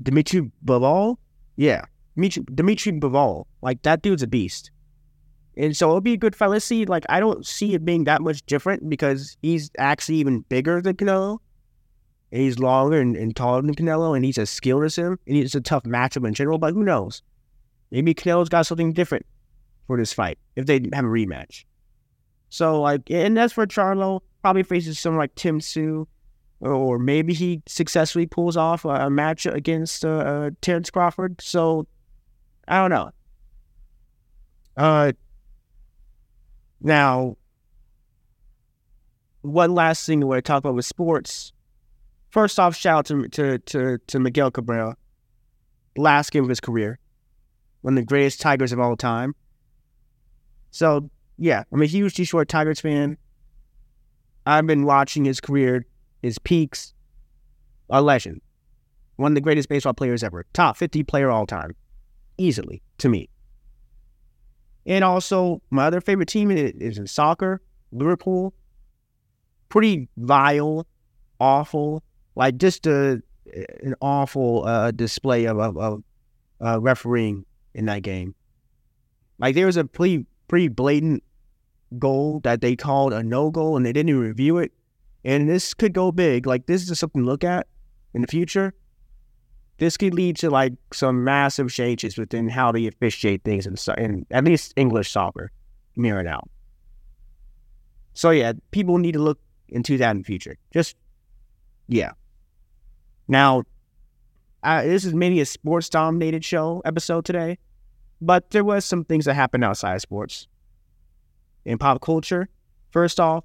Dimitri 0.02 0.50
Bivol, 0.64 1.16
yeah, 1.56 1.84
Dimitri 2.14 2.44
Dimitri 2.54 2.92
Bivol, 2.92 3.44
like 3.62 3.82
that 3.82 4.02
dude's 4.02 4.22
a 4.22 4.26
beast. 4.26 4.70
And 5.56 5.76
so 5.76 5.88
it'll 5.88 6.00
be 6.00 6.12
a 6.12 6.16
good 6.16 6.36
fight. 6.36 6.50
Let's 6.50 6.64
see. 6.64 6.84
Like, 6.86 7.04
I 7.08 7.18
don't 7.18 7.44
see 7.44 7.74
it 7.74 7.84
being 7.84 8.04
that 8.04 8.22
much 8.22 8.46
different 8.46 8.88
because 8.88 9.36
he's 9.42 9.72
actually 9.76 10.18
even 10.18 10.42
bigger 10.48 10.80
than 10.80 10.94
Canelo. 10.94 11.38
And 12.30 12.42
he's 12.42 12.60
longer 12.60 13.00
and, 13.00 13.16
and 13.16 13.34
taller 13.34 13.62
than 13.62 13.74
Canelo, 13.74 14.14
and 14.14 14.24
he's 14.24 14.38
as 14.38 14.50
skilled 14.50 14.84
as 14.84 14.94
him. 14.94 15.18
And 15.26 15.36
it's 15.36 15.56
a 15.56 15.60
tough 15.60 15.82
matchup 15.82 16.26
in 16.26 16.32
general, 16.32 16.58
but 16.58 16.74
who 16.74 16.84
knows? 16.84 17.22
Maybe 17.90 18.14
Canelo's 18.14 18.48
got 18.48 18.66
something 18.66 18.92
different 18.92 19.26
for 19.88 19.96
this 19.96 20.12
fight 20.12 20.38
if 20.54 20.66
they 20.66 20.74
have 20.92 21.04
a 21.04 21.08
rematch. 21.08 21.64
So, 22.50 22.80
like, 22.80 23.10
and 23.10 23.36
that's 23.36 23.52
for 23.52 23.66
Charlo. 23.66 24.20
Probably 24.42 24.62
faces 24.62 25.00
someone 25.00 25.18
like 25.18 25.34
Tim 25.34 25.58
Tszyu, 25.58 26.06
or 26.60 26.98
maybe 26.98 27.34
he 27.34 27.62
successfully 27.66 28.26
pulls 28.26 28.56
off 28.56 28.84
a, 28.84 28.88
a 28.88 29.10
match 29.10 29.46
against 29.46 30.04
uh, 30.04 30.08
uh, 30.08 30.50
Terrence 30.60 30.90
Crawford. 30.90 31.40
So, 31.40 31.86
I 32.66 32.80
don't 32.80 32.90
know. 32.90 33.10
Uh, 34.76 35.12
now, 36.80 37.36
one 39.42 39.74
last 39.74 40.06
thing 40.06 40.22
I 40.22 40.26
want 40.26 40.38
to 40.38 40.42
talk 40.42 40.58
about 40.58 40.74
with 40.74 40.86
sports. 40.86 41.52
First 42.30 42.60
off, 42.60 42.76
shout 42.76 42.98
out 42.98 43.06
to 43.06 43.28
to 43.28 43.58
to, 43.58 43.98
to 44.06 44.20
Miguel 44.20 44.50
Cabrera, 44.50 44.96
last 45.96 46.30
game 46.30 46.42
of 46.42 46.48
his 46.48 46.60
career, 46.60 46.98
one 47.80 47.94
of 47.94 47.96
the 47.96 48.06
greatest 48.06 48.40
Tigers 48.40 48.72
of 48.72 48.78
all 48.78 48.96
time. 48.96 49.34
So 50.70 51.10
yeah, 51.38 51.64
I'm 51.72 51.80
a 51.80 51.86
huge 51.86 52.14
Detroit 52.14 52.48
Tigers 52.48 52.80
fan. 52.80 53.16
I've 54.44 54.66
been 54.66 54.84
watching 54.84 55.24
his 55.24 55.40
career, 55.40 55.86
his 56.22 56.38
peaks. 56.38 56.94
A 57.90 58.02
legend, 58.02 58.42
one 59.16 59.32
of 59.32 59.34
the 59.34 59.40
greatest 59.40 59.70
baseball 59.70 59.94
players 59.94 60.22
ever, 60.22 60.44
top 60.52 60.76
50 60.76 61.04
player 61.04 61.30
all 61.30 61.46
time, 61.46 61.74
easily 62.36 62.82
to 62.98 63.08
me. 63.08 63.30
And 64.84 65.04
also, 65.04 65.62
my 65.70 65.86
other 65.86 66.02
favorite 66.02 66.28
team 66.28 66.50
is 66.50 66.98
in 66.98 67.06
soccer, 67.06 67.62
Liverpool. 67.92 68.52
Pretty 69.70 70.08
vile, 70.18 70.86
awful, 71.40 72.02
like 72.36 72.56
just 72.56 72.86
a 72.86 73.22
an 73.82 73.94
awful 74.00 74.66
uh, 74.66 74.90
display 74.90 75.46
of, 75.46 75.58
of, 75.58 75.76
of 75.76 76.02
uh, 76.64 76.80
refereeing 76.80 77.44
in 77.74 77.86
that 77.86 78.02
game. 78.02 78.34
Like 79.38 79.54
there 79.54 79.66
was 79.66 79.76
a 79.76 79.84
pretty 79.84 80.26
pretty 80.48 80.68
blatant 80.68 81.22
goal 81.98 82.40
that 82.44 82.60
they 82.60 82.76
called 82.76 83.12
a 83.12 83.22
no 83.22 83.50
goal, 83.50 83.76
and 83.76 83.84
they 83.84 83.92
didn't 83.92 84.10
even 84.10 84.20
review 84.20 84.58
it. 84.58 84.72
And 85.24 85.48
this 85.48 85.74
could 85.74 85.92
go 85.92 86.12
big. 86.12 86.46
Like 86.46 86.66
this 86.66 86.90
is 86.90 86.98
something 86.98 87.22
to 87.22 87.28
look 87.28 87.44
at 87.44 87.66
in 88.14 88.22
the 88.22 88.28
future 88.28 88.74
this 89.78 89.96
could 89.96 90.12
lead 90.12 90.36
to 90.36 90.50
like 90.50 90.72
some 90.92 91.24
massive 91.24 91.72
changes 91.72 92.18
within 92.18 92.48
how 92.48 92.72
they 92.72 92.86
officiate 92.86 93.44
things 93.44 93.66
in, 93.66 93.76
in 93.96 94.26
at 94.30 94.44
least 94.44 94.72
English 94.76 95.10
soccer 95.10 95.50
mirrored 95.96 96.26
out. 96.26 96.50
So 98.14 98.30
yeah, 98.30 98.52
people 98.72 98.98
need 98.98 99.12
to 99.12 99.20
look 99.20 99.38
into 99.68 99.96
that 99.98 100.10
in 100.10 100.18
the 100.18 100.24
future. 100.24 100.56
Just 100.72 100.96
yeah. 101.86 102.12
Now, 103.28 103.62
uh, 104.64 104.82
this 104.82 105.04
is 105.04 105.14
maybe 105.14 105.40
a 105.40 105.46
sports 105.46 105.88
dominated 105.88 106.44
show 106.44 106.82
episode 106.84 107.24
today, 107.24 107.58
but 108.20 108.50
there 108.50 108.64
was 108.64 108.84
some 108.84 109.04
things 109.04 109.26
that 109.26 109.34
happened 109.34 109.62
outside 109.62 109.94
of 109.94 110.02
sports 110.02 110.48
in 111.64 111.78
pop 111.78 112.00
culture. 112.00 112.48
First 112.90 113.20
off, 113.20 113.44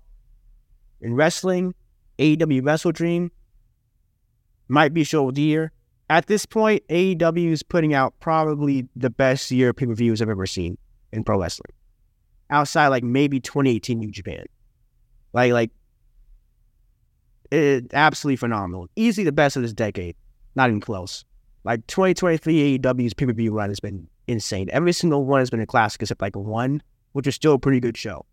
in 1.04 1.14
wrestling, 1.14 1.76
AEW 2.18 2.62
WrestleDream 2.62 3.30
might 4.68 4.94
be 4.94 5.04
show 5.04 5.30
of 5.30 5.36
the 5.36 5.42
year 5.42 5.72
at 6.10 6.28
this 6.28 6.46
point, 6.46 6.88
AEW 6.90 7.52
is 7.52 7.64
putting 7.64 7.94
out 7.94 8.14
probably 8.20 8.88
the 8.96 9.10
best 9.10 9.50
year 9.52 9.74
pay 9.74 9.86
per 9.86 9.94
views 9.94 10.22
I've 10.22 10.30
ever 10.30 10.46
seen 10.46 10.78
in 11.12 11.24
pro 11.24 11.40
wrestling. 11.40 11.72
Outside, 12.50 12.90
like 12.90 13.04
maybe 13.04 13.40
2018 13.40 13.98
New 13.98 14.12
Japan, 14.12 14.46
like 15.34 15.54
like 15.54 15.72
it, 17.52 17.94
absolutely 17.94 18.36
phenomenal. 18.36 18.88
Easily 18.96 19.26
the 19.26 19.32
best 19.32 19.56
of 19.56 19.64
this 19.64 19.74
decade, 19.74 20.16
not 20.56 20.70
even 20.70 20.82
close. 20.82 21.24
Like 21.64 21.88
2023 21.88 22.78
AEW's 22.80 23.14
pay 23.14 23.26
per 23.26 23.34
view 23.34 23.54
run 23.54 23.70
has 23.70 23.80
been 23.80 24.08
insane. 24.28 24.70
Every 24.72 24.94
single 24.94 25.26
one 25.26 25.40
has 25.40 25.50
been 25.50 25.62
a 25.62 25.66
classic 25.66 26.02
except 26.02 26.22
like 26.22 26.36
one, 26.36 26.84
which 27.14 27.28
is 27.28 27.34
still 27.34 27.54
a 27.54 27.60
pretty 27.60 27.80
good 27.80 27.98
show. 27.98 28.26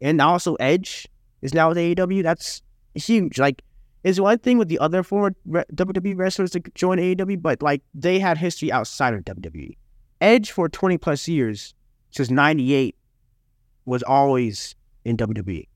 And 0.00 0.20
also 0.20 0.54
Edge 0.56 1.06
is 1.42 1.54
now 1.54 1.68
with 1.68 1.78
AEW. 1.78 2.22
That's 2.22 2.62
huge. 2.94 3.38
Like 3.38 3.62
it's 4.04 4.20
one 4.20 4.38
thing 4.38 4.58
with 4.58 4.68
the 4.68 4.78
other 4.78 5.02
four 5.02 5.32
WWE 5.48 6.16
wrestlers 6.16 6.52
to 6.52 6.60
join 6.74 6.98
AEW, 6.98 7.42
but 7.42 7.62
like 7.62 7.82
they 7.94 8.18
had 8.18 8.38
history 8.38 8.70
outside 8.70 9.14
of 9.14 9.24
WWE. 9.24 9.76
Edge 10.20 10.50
for 10.50 10.68
20 10.68 10.98
plus 10.98 11.28
years, 11.28 11.74
since 12.10 12.30
98, 12.30 12.96
was 13.84 14.02
always 14.02 14.74
in 15.04 15.16
WWE. 15.16 15.66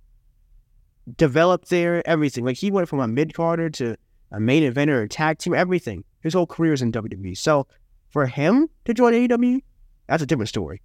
Developed 1.16 1.68
there, 1.68 2.06
everything. 2.06 2.44
Like 2.44 2.56
he 2.56 2.70
went 2.70 2.88
from 2.88 3.00
a 3.00 3.08
mid 3.08 3.34
carder 3.34 3.70
to 3.70 3.96
a 4.30 4.40
main 4.40 4.62
eventer, 4.62 5.04
a 5.04 5.08
tag 5.08 5.38
team, 5.38 5.54
everything. 5.54 6.04
His 6.20 6.34
whole 6.34 6.46
career 6.46 6.72
is 6.72 6.82
in 6.82 6.92
WWE. 6.92 7.36
So 7.36 7.66
for 8.10 8.26
him 8.26 8.68
to 8.84 8.94
join 8.94 9.12
AEW, 9.12 9.60
that's 10.06 10.22
a 10.22 10.26
different 10.26 10.48
story. 10.48 10.80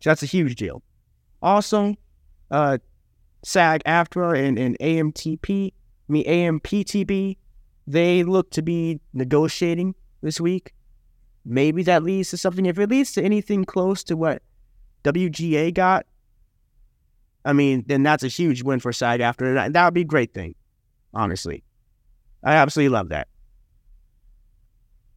So 0.00 0.10
that's 0.10 0.22
a 0.22 0.26
huge 0.26 0.56
deal. 0.56 0.82
Also, 1.42 1.94
uh, 2.50 2.78
SAG 3.42 3.82
AFTRA 3.84 4.38
and, 4.38 4.58
and 4.58 4.78
AMTP 4.78 5.72
I 6.08 6.12
mean, 6.12 6.24
AMPTP, 6.26 7.38
they 7.86 8.22
look 8.22 8.50
to 8.50 8.60
be 8.60 9.00
negotiating 9.14 9.94
this 10.20 10.38
week. 10.38 10.74
Maybe 11.44 11.82
that 11.84 12.02
leads 12.02 12.30
to 12.30 12.36
something. 12.36 12.66
If 12.66 12.78
it 12.78 12.90
leads 12.90 13.12
to 13.12 13.22
anything 13.22 13.64
close 13.64 14.04
to 14.04 14.16
what 14.16 14.42
WGA 15.04 15.72
got, 15.72 16.04
I 17.44 17.54
mean, 17.54 17.84
then 17.86 18.02
that's 18.02 18.22
a 18.22 18.28
huge 18.28 18.62
win 18.62 18.78
for 18.78 18.92
SAG-AFTRA 18.92 19.54
that. 19.54 19.72
That 19.72 19.84
would 19.86 19.94
be 19.94 20.02
a 20.02 20.04
great 20.04 20.34
thing, 20.34 20.54
honestly. 21.14 21.64
I 22.44 22.54
absolutely 22.54 22.90
love 22.90 23.08
that. 23.08 23.28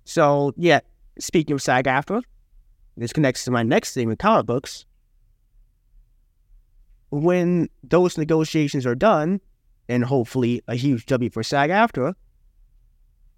So, 0.06 0.54
yeah, 0.56 0.80
speaking 1.20 1.56
of 1.56 1.62
SAG-AFTRA, 1.62 2.24
this 2.96 3.12
connects 3.12 3.44
to 3.46 3.52
my 3.52 3.64
next 3.64 3.94
thing 3.94 4.08
with 4.08 4.20
comic 4.20 4.46
books. 4.46 4.86
When 7.16 7.70
those 7.82 8.18
negotiations 8.18 8.86
are 8.86 8.94
done, 8.94 9.40
and 9.88 10.04
hopefully 10.04 10.62
a 10.68 10.76
huge 10.76 11.06
W 11.06 11.30
for 11.30 11.44
SAG-AFTRA, 11.44 12.14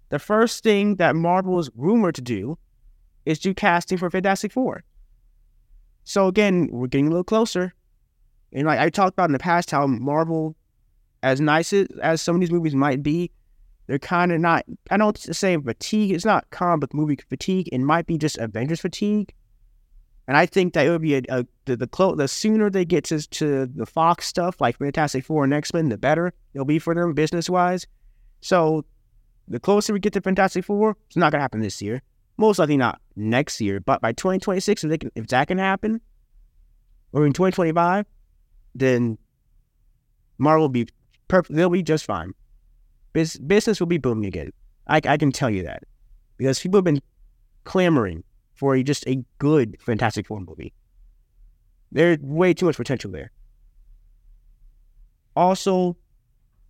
the 0.08 0.18
first 0.18 0.64
thing 0.64 0.96
that 0.96 1.14
Marvel 1.14 1.60
is 1.60 1.70
rumored 1.76 2.16
to 2.16 2.20
do 2.20 2.58
is 3.24 3.38
do 3.38 3.54
casting 3.54 3.96
for 3.96 4.10
Fantastic 4.10 4.50
Four. 4.50 4.82
So 6.02 6.26
again, 6.26 6.68
we're 6.72 6.88
getting 6.88 7.06
a 7.06 7.10
little 7.10 7.22
closer. 7.22 7.72
And 8.52 8.66
like 8.66 8.80
I 8.80 8.90
talked 8.90 9.12
about 9.12 9.28
in 9.28 9.32
the 9.32 9.38
past, 9.38 9.70
how 9.70 9.86
Marvel, 9.86 10.56
as 11.22 11.40
nice 11.40 11.72
as 12.02 12.20
some 12.20 12.34
of 12.34 12.40
these 12.40 12.50
movies 12.50 12.74
might 12.74 13.02
be, 13.02 13.30
they're 13.86 14.00
kind 14.00 14.32
of 14.32 14.40
not. 14.40 14.64
I 14.90 14.96
don't 14.96 15.16
say 15.16 15.56
fatigue. 15.56 16.10
It's 16.10 16.24
not 16.24 16.50
comic 16.50 16.92
movie 16.92 17.18
fatigue. 17.28 17.68
It 17.70 17.78
might 17.78 18.06
be 18.06 18.18
just 18.18 18.38
Avengers 18.38 18.80
fatigue. 18.80 19.32
And 20.28 20.36
I 20.36 20.44
think 20.44 20.74
that 20.74 20.86
it 20.86 20.90
would 20.90 21.00
be 21.00 21.14
a, 21.14 21.22
a 21.30 21.46
the 21.64 21.76
the, 21.76 21.86
clo- 21.86 22.14
the 22.14 22.28
sooner 22.28 22.68
they 22.68 22.84
get 22.84 23.04
to 23.04 23.26
to 23.26 23.66
the 23.66 23.86
Fox 23.86 24.26
stuff 24.26 24.60
like 24.60 24.76
Fantastic 24.76 25.24
Four 25.24 25.42
and 25.42 25.54
X 25.54 25.72
Men, 25.72 25.88
the 25.88 25.96
better 25.96 26.34
it'll 26.52 26.66
be 26.66 26.78
for 26.78 26.94
them 26.94 27.14
business 27.14 27.48
wise. 27.48 27.86
So 28.42 28.84
the 29.48 29.58
closer 29.58 29.94
we 29.94 30.00
get 30.00 30.12
to 30.12 30.20
Fantastic 30.20 30.66
Four, 30.66 30.96
it's 31.06 31.16
not 31.16 31.32
gonna 31.32 31.40
happen 31.40 31.60
this 31.60 31.80
year. 31.80 32.02
Most 32.36 32.58
likely 32.58 32.76
not 32.76 33.00
next 33.16 33.58
year, 33.58 33.80
but 33.80 34.02
by 34.02 34.12
2026, 34.12 34.84
if 34.84 34.90
they 34.90 34.98
can, 34.98 35.10
if 35.14 35.26
that 35.28 35.48
can 35.48 35.58
happen, 35.58 36.00
or 37.12 37.24
in 37.26 37.32
2025, 37.32 38.04
then 38.74 39.16
Marvel 40.36 40.64
will 40.64 40.68
be 40.68 40.86
perfect. 41.26 41.56
They'll 41.56 41.70
be 41.70 41.82
just 41.82 42.04
fine. 42.04 42.32
Bus- 43.14 43.38
business 43.38 43.80
will 43.80 43.86
be 43.86 43.98
booming 43.98 44.26
again. 44.26 44.52
I, 44.86 45.00
I 45.04 45.16
can 45.16 45.32
tell 45.32 45.50
you 45.50 45.62
that 45.64 45.84
because 46.36 46.60
people 46.60 46.76
have 46.78 46.84
been 46.84 47.00
clamoring 47.64 48.22
for 48.58 48.74
a, 48.74 48.82
just 48.82 49.06
a 49.06 49.24
good 49.38 49.76
Fantastic 49.80 50.26
Four 50.26 50.40
movie. 50.40 50.74
There's 51.92 52.18
way 52.20 52.52
too 52.52 52.66
much 52.66 52.76
potential 52.76 53.10
there. 53.10 53.30
Also, 55.34 55.96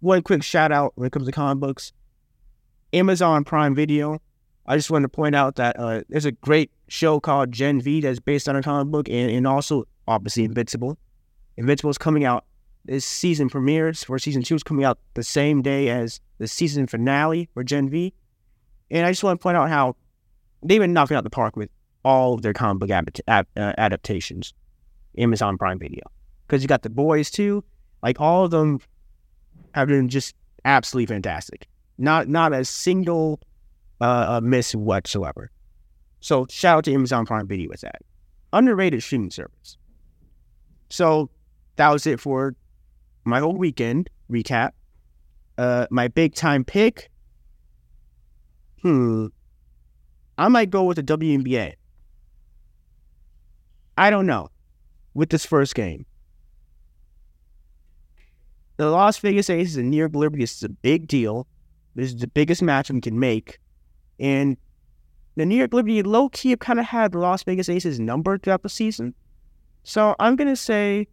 one 0.00 0.22
quick 0.22 0.42
shout 0.42 0.70
out 0.70 0.92
when 0.94 1.06
it 1.06 1.12
comes 1.12 1.26
to 1.26 1.32
comic 1.32 1.60
books 1.60 1.92
Amazon 2.92 3.42
Prime 3.44 3.74
Video. 3.74 4.20
I 4.66 4.76
just 4.76 4.90
wanted 4.90 5.04
to 5.04 5.08
point 5.08 5.34
out 5.34 5.56
that 5.56 5.78
uh, 5.78 6.02
there's 6.10 6.26
a 6.26 6.32
great 6.32 6.70
show 6.88 7.18
called 7.20 7.50
Gen 7.50 7.80
V 7.80 8.02
that's 8.02 8.20
based 8.20 8.48
on 8.48 8.56
a 8.56 8.62
comic 8.62 8.92
book 8.92 9.08
and, 9.08 9.30
and 9.30 9.46
also, 9.46 9.84
obviously, 10.06 10.44
Invincible. 10.44 10.98
Invincible 11.56 11.90
is 11.90 11.98
coming 11.98 12.24
out. 12.24 12.44
This 12.84 13.04
season 13.04 13.48
premieres 13.48 14.04
for 14.04 14.18
season 14.18 14.42
two 14.42 14.54
is 14.54 14.62
coming 14.62 14.84
out 14.84 14.98
the 15.14 15.22
same 15.22 15.62
day 15.62 15.88
as 15.88 16.20
the 16.38 16.46
season 16.46 16.86
finale 16.86 17.48
for 17.52 17.64
Gen 17.64 17.90
V. 17.90 18.14
And 18.90 19.04
I 19.04 19.10
just 19.10 19.24
want 19.24 19.40
to 19.40 19.42
point 19.42 19.56
out 19.56 19.68
how 19.68 19.96
they've 20.62 20.80
been 20.80 20.92
knocking 20.92 21.16
out 21.16 21.24
the 21.24 21.30
park 21.30 21.56
with 21.56 21.70
all 22.04 22.34
of 22.34 22.42
their 22.42 22.52
comic 22.52 22.80
book 22.80 22.90
ab- 22.90 23.46
uh, 23.56 23.72
adaptations. 23.78 24.52
Amazon 25.18 25.58
Prime 25.58 25.78
Video. 25.78 26.02
Because 26.46 26.62
you 26.62 26.68
got 26.68 26.82
the 26.82 26.90
boys 26.90 27.30
too. 27.30 27.64
Like 28.02 28.20
all 28.20 28.44
of 28.44 28.50
them 28.50 28.80
have 29.72 29.88
been 29.88 30.08
just 30.08 30.34
absolutely 30.64 31.06
fantastic. 31.06 31.66
Not 31.98 32.28
not 32.28 32.52
a 32.52 32.64
single 32.64 33.40
uh, 34.00 34.40
miss 34.42 34.74
whatsoever. 34.74 35.50
So 36.20 36.46
shout 36.48 36.78
out 36.78 36.84
to 36.84 36.94
Amazon 36.94 37.26
Prime 37.26 37.46
Video 37.46 37.68
with 37.68 37.80
that. 37.82 38.02
Underrated 38.52 39.02
streaming 39.02 39.30
service. 39.30 39.76
So 40.90 41.30
that 41.76 41.90
was 41.90 42.06
it 42.06 42.20
for 42.20 42.54
my 43.24 43.40
whole 43.40 43.56
weekend 43.56 44.08
recap. 44.30 44.70
Uh, 45.58 45.86
my 45.90 46.08
big 46.08 46.34
time 46.34 46.64
pick. 46.64 47.10
Hmm. 48.82 49.26
I 50.38 50.46
might 50.48 50.70
go 50.70 50.84
with 50.84 50.96
the 50.96 51.02
WNBA. 51.02 51.74
I 53.98 54.10
don't 54.10 54.26
know 54.26 54.48
with 55.12 55.30
this 55.30 55.44
first 55.44 55.74
game. 55.74 56.06
The 58.76 58.88
Las 58.88 59.18
Vegas 59.18 59.50
Aces 59.50 59.76
and 59.76 59.90
New 59.90 59.96
York 59.96 60.14
Liberty 60.14 60.44
is 60.44 60.62
a 60.62 60.68
big 60.68 61.08
deal. 61.08 61.48
This 61.96 62.12
is 62.12 62.20
the 62.20 62.28
biggest 62.28 62.62
match 62.62 62.90
we 62.92 63.00
can 63.00 63.18
make. 63.18 63.58
And 64.20 64.56
the 65.34 65.44
New 65.44 65.56
York 65.56 65.74
Liberty 65.74 66.00
low 66.04 66.28
key 66.28 66.50
have 66.50 66.60
kind 66.60 66.78
of 66.78 66.86
had 66.86 67.10
the 67.10 67.18
Las 67.18 67.42
Vegas 67.42 67.68
Aces 67.68 67.98
number 67.98 68.38
throughout 68.38 68.62
the 68.62 68.68
season. 68.68 69.14
So 69.82 70.14
I'm 70.20 70.36
going 70.36 70.48
to 70.48 70.56
say 70.56 71.08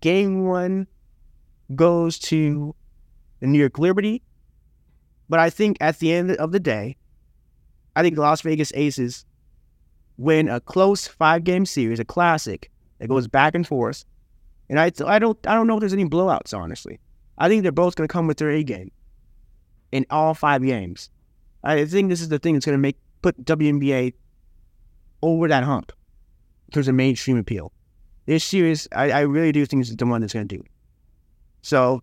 game 0.00 0.46
one 0.46 0.86
goes 1.74 2.18
to 2.20 2.74
the 3.40 3.46
New 3.48 3.58
York 3.58 3.78
Liberty. 3.78 4.22
But 5.28 5.40
I 5.40 5.50
think 5.50 5.76
at 5.82 5.98
the 5.98 6.10
end 6.10 6.30
of 6.30 6.52
the 6.52 6.60
day, 6.60 6.96
I 7.94 8.02
think 8.02 8.16
Las 8.16 8.40
Vegas 8.40 8.72
Aces 8.74 9.26
win 10.18 10.48
a 10.48 10.60
close 10.60 11.06
five 11.06 11.44
game 11.44 11.66
series, 11.66 12.00
a 12.00 12.04
classic 12.04 12.70
that 12.98 13.08
goes 13.08 13.28
back 13.28 13.54
and 13.54 13.66
forth. 13.66 14.04
And 14.68 14.80
I, 14.80 14.90
I 15.06 15.18
don't 15.18 15.38
I 15.46 15.54
don't 15.54 15.66
know 15.66 15.74
if 15.74 15.80
there's 15.80 15.92
any 15.92 16.04
blowouts, 16.04 16.56
honestly. 16.56 16.98
I 17.38 17.48
think 17.48 17.62
they're 17.62 17.72
both 17.72 17.96
going 17.96 18.08
to 18.08 18.12
come 18.12 18.26
with 18.26 18.38
their 18.38 18.50
A 18.50 18.62
game 18.62 18.90
in 19.92 20.06
all 20.10 20.34
five 20.34 20.62
games. 20.62 21.10
I 21.62 21.84
think 21.84 22.08
this 22.08 22.20
is 22.20 22.28
the 22.28 22.38
thing 22.38 22.54
that's 22.54 22.66
going 22.66 22.78
to 22.78 22.82
make 22.82 22.96
put 23.22 23.44
WNBA 23.44 24.14
over 25.22 25.48
that 25.48 25.64
hump 25.64 25.92
in 26.68 26.72
terms 26.72 26.88
of 26.88 26.94
mainstream 26.94 27.38
appeal. 27.38 27.72
This 28.26 28.44
series, 28.44 28.88
I, 28.92 29.10
I 29.10 29.20
really 29.20 29.52
do 29.52 29.64
think 29.66 29.82
this 29.82 29.90
is 29.90 29.96
the 29.96 30.06
one 30.06 30.20
that's 30.20 30.32
going 30.32 30.48
to 30.48 30.56
do 30.56 30.62
it. 30.62 30.70
So, 31.62 32.02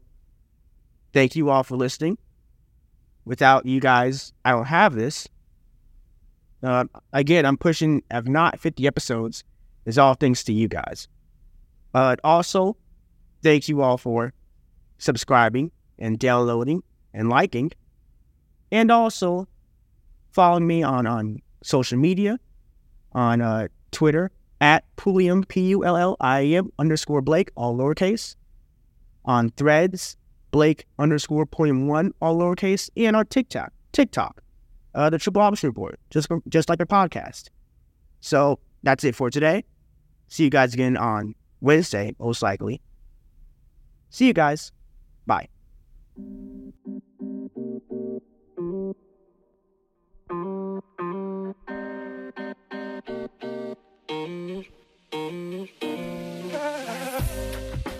thank 1.13 1.35
you 1.35 1.49
all 1.49 1.63
for 1.63 1.75
listening. 1.75 2.17
Without 3.25 3.65
you 3.65 3.79
guys, 3.79 4.33
I 4.43 4.51
don't 4.51 4.65
have 4.65 4.95
this. 4.95 5.27
Uh, 6.63 6.85
again, 7.11 7.45
I'm 7.45 7.57
pushing, 7.57 8.03
I've 8.09 8.27
not 8.27 8.59
50 8.59 8.87
episodes. 8.87 9.43
It's 9.85 9.97
all 9.97 10.13
thanks 10.13 10.43
to 10.45 10.53
you 10.53 10.67
guys. 10.67 11.07
But 11.91 12.19
also, 12.23 12.77
thank 13.43 13.67
you 13.67 13.81
all 13.81 13.97
for 13.97 14.33
subscribing 14.97 15.71
and 15.99 16.17
downloading 16.17 16.83
and 17.13 17.29
liking. 17.29 17.71
And 18.71 18.89
also, 18.89 19.47
following 20.31 20.65
me 20.65 20.83
on, 20.83 21.05
on 21.05 21.41
social 21.61 21.97
media, 21.97 22.39
on 23.11 23.41
uh, 23.41 23.67
Twitter, 23.91 24.31
at 24.61 24.85
Pulliam, 24.95 25.43
P 25.43 25.67
U 25.67 25.83
L 25.83 25.97
L 25.97 26.15
I 26.21 26.45
M 26.45 26.71
underscore 26.79 27.21
Blake, 27.21 27.51
all 27.55 27.77
lowercase. 27.77 28.35
On 29.25 29.49
threads, 29.51 30.15
Blake 30.51 30.85
underscore 30.97 31.45
Pulliam 31.45 31.87
one, 31.87 32.13
all 32.21 32.37
lowercase. 32.37 32.89
And 32.95 33.15
on 33.15 33.25
TikTok, 33.25 33.73
TikTok, 33.91 34.42
uh, 34.95 35.09
the 35.09 35.17
Triple 35.17 35.41
Option 35.41 35.69
Report, 35.69 35.99
just 36.09 36.27
just 36.49 36.69
like 36.69 36.81
a 36.81 36.85
podcast. 36.85 37.49
So 38.21 38.59
that's 38.83 39.03
it 39.03 39.15
for 39.15 39.29
today. 39.29 39.63
See 40.27 40.43
you 40.43 40.49
guys 40.49 40.73
again 40.73 40.97
on 40.97 41.35
Wednesday, 41.61 42.15
most 42.19 42.41
likely. 42.41 42.81
See 44.09 44.27
you 44.27 44.33
guys. 44.33 44.71
Bye. 45.25 45.49
Thank 50.29 50.83
you. 51.69 51.92